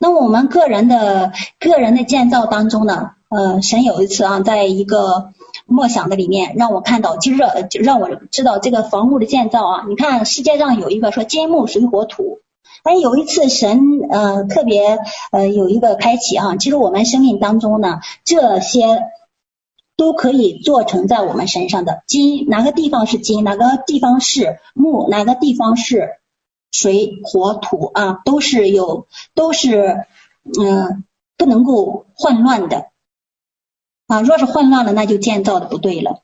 [0.00, 5.32] 那我们个人的个人的建造当中呢，呃，神有一次啊，在一个
[5.66, 7.52] 默想的里面让我看到，就是让
[7.82, 12.40] 让我知道这个房屋的建造啊，你看世界上有一个说金木水火土。
[12.82, 14.98] 哎，有一次神呃特别
[15.32, 19.02] 呃有一个开启哈，其实我们生命当中呢，这些
[19.96, 26.20] 都可以做成在我们身上的金，哪个地方是金，哪个地方是木，哪个地方是
[26.70, 30.06] 水火土啊，都是有都是
[30.58, 31.04] 嗯、
[31.36, 32.86] 不能够混乱的
[34.06, 36.22] 啊，若是混乱了，那就建造的不对了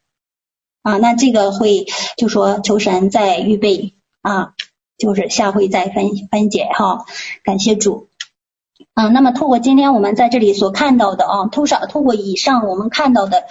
[0.82, 1.86] 啊，那这个会
[2.16, 3.92] 就说求神再预备
[4.22, 4.54] 啊。
[4.99, 7.05] 就是下回再分分解哈，
[7.44, 8.09] 感谢主。
[8.94, 13.44] 啊，那么透过今天我们在这里所看到的啊，透过透过以上我们看到的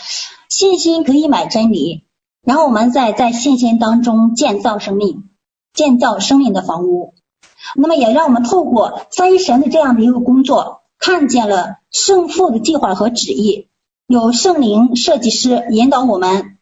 [0.49, 2.05] 信心可以买真理，
[2.43, 5.29] 然后我们再在信心当中建造生命，
[5.73, 7.13] 建造生命的房屋。
[7.75, 13.67] 那么也让我们透过三一神的这样的一个工作，看见了圣父的计划和旨意，
[14.07, 16.57] 有圣灵设计师引导我们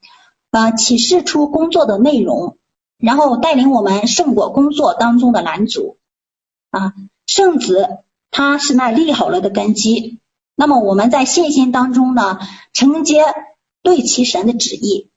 [0.52, 2.58] 啊，启示出工作的内容。
[3.04, 5.98] 然后带领我们胜过工作当中的拦阻
[6.72, 6.94] 啊，
[7.26, 7.98] 圣子
[8.32, 10.20] 他是那立好了的根基。
[10.56, 12.40] 那么我们在信心当中呢，
[12.72, 13.26] 承接
[13.82, 15.10] 对其神的旨意，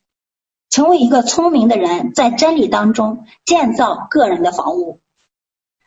[0.68, 4.98] 成为一个聪明的人，在真理当中建造个人的房屋，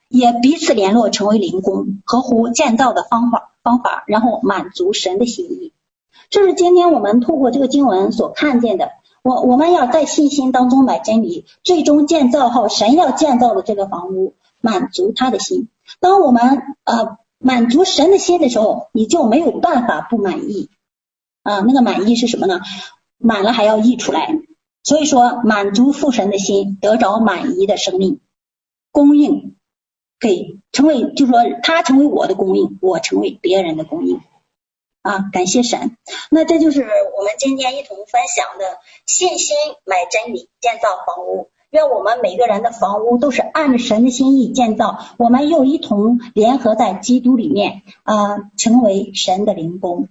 [0.08, 5.74] 也彼此联络成为灵工，合乎建造的方法方法，然后满足神的心意。
[6.30, 8.92] 这是今天我们透过这个经文所看见的。
[9.22, 15.68] 我我们要在信心当中买真理，最终建造好神要建造的这个房屋，满足他的心。
[16.00, 20.70] 当我们呃满足神的心的时候，你就没有办法不满意
[21.44, 21.60] 啊。
[21.62, 22.62] 那个满意是什么呢？
[23.18, 24.40] 满了还要溢出来。
[24.84, 28.22] 所以说，满足父神的心，得着满意的生命，
[28.92, 29.56] 供应
[30.20, 34.22] 给成为，就是说他成为我的供应，我成为别人的供应。
[35.10, 35.98] 啊，感谢神。
[36.30, 41.50] 那这就是我们今天一同分享的信心买真理，建造房屋。
[41.72, 50.10] 愿我们每个人的房屋都是按着神的心意建造，我们又一同联合在基督里面啊，成为神的灵宫。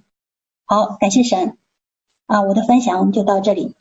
[0.67, 1.57] 好，感谢神。
[2.27, 3.77] 啊，我的分享就到这里。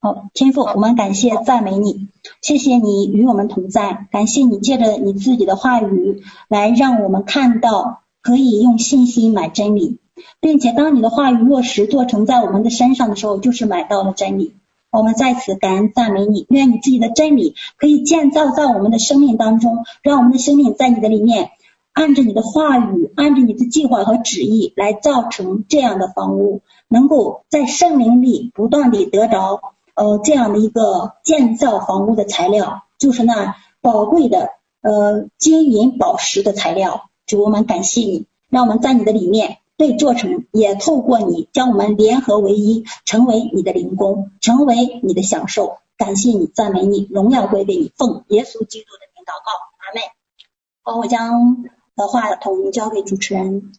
[0.00, 2.08] 好，天父，我们感谢赞美你，
[2.40, 8.01] 谢谢你与我们同在，感谢你借着你自己的话语来让我们看到。
[8.22, 9.98] 可以用信心买真理，
[10.40, 14.54] 并且当你的话语落实做成在我们的身上的时候，就是买到了真理。
[14.90, 21.50] 我们在此感恩赞美你，愿你自己的真理可以建造在我们的生命当中，让我们的生命在你的里面，
[21.94, 34.50] 按着你的话语，按着你的计划和旨意来造成这样的房屋，能够在圣灵里不断地得着呃这样的一个建造房屋的材料，就是那宝贵的
[34.82, 37.08] 呃金银宝石的材料。
[37.26, 45.78] 主，我们感谢你，让我们在你的里面被做成，也透过你将我们联合为一，成为你的灵工，成为你的享受。
[45.96, 50.02] 感谢你，赞美你，荣耀归给你，奉耶稣基督的名祷告，阿门。
[50.82, 51.64] 好，我将
[51.94, 53.72] 的话筒交给主持人。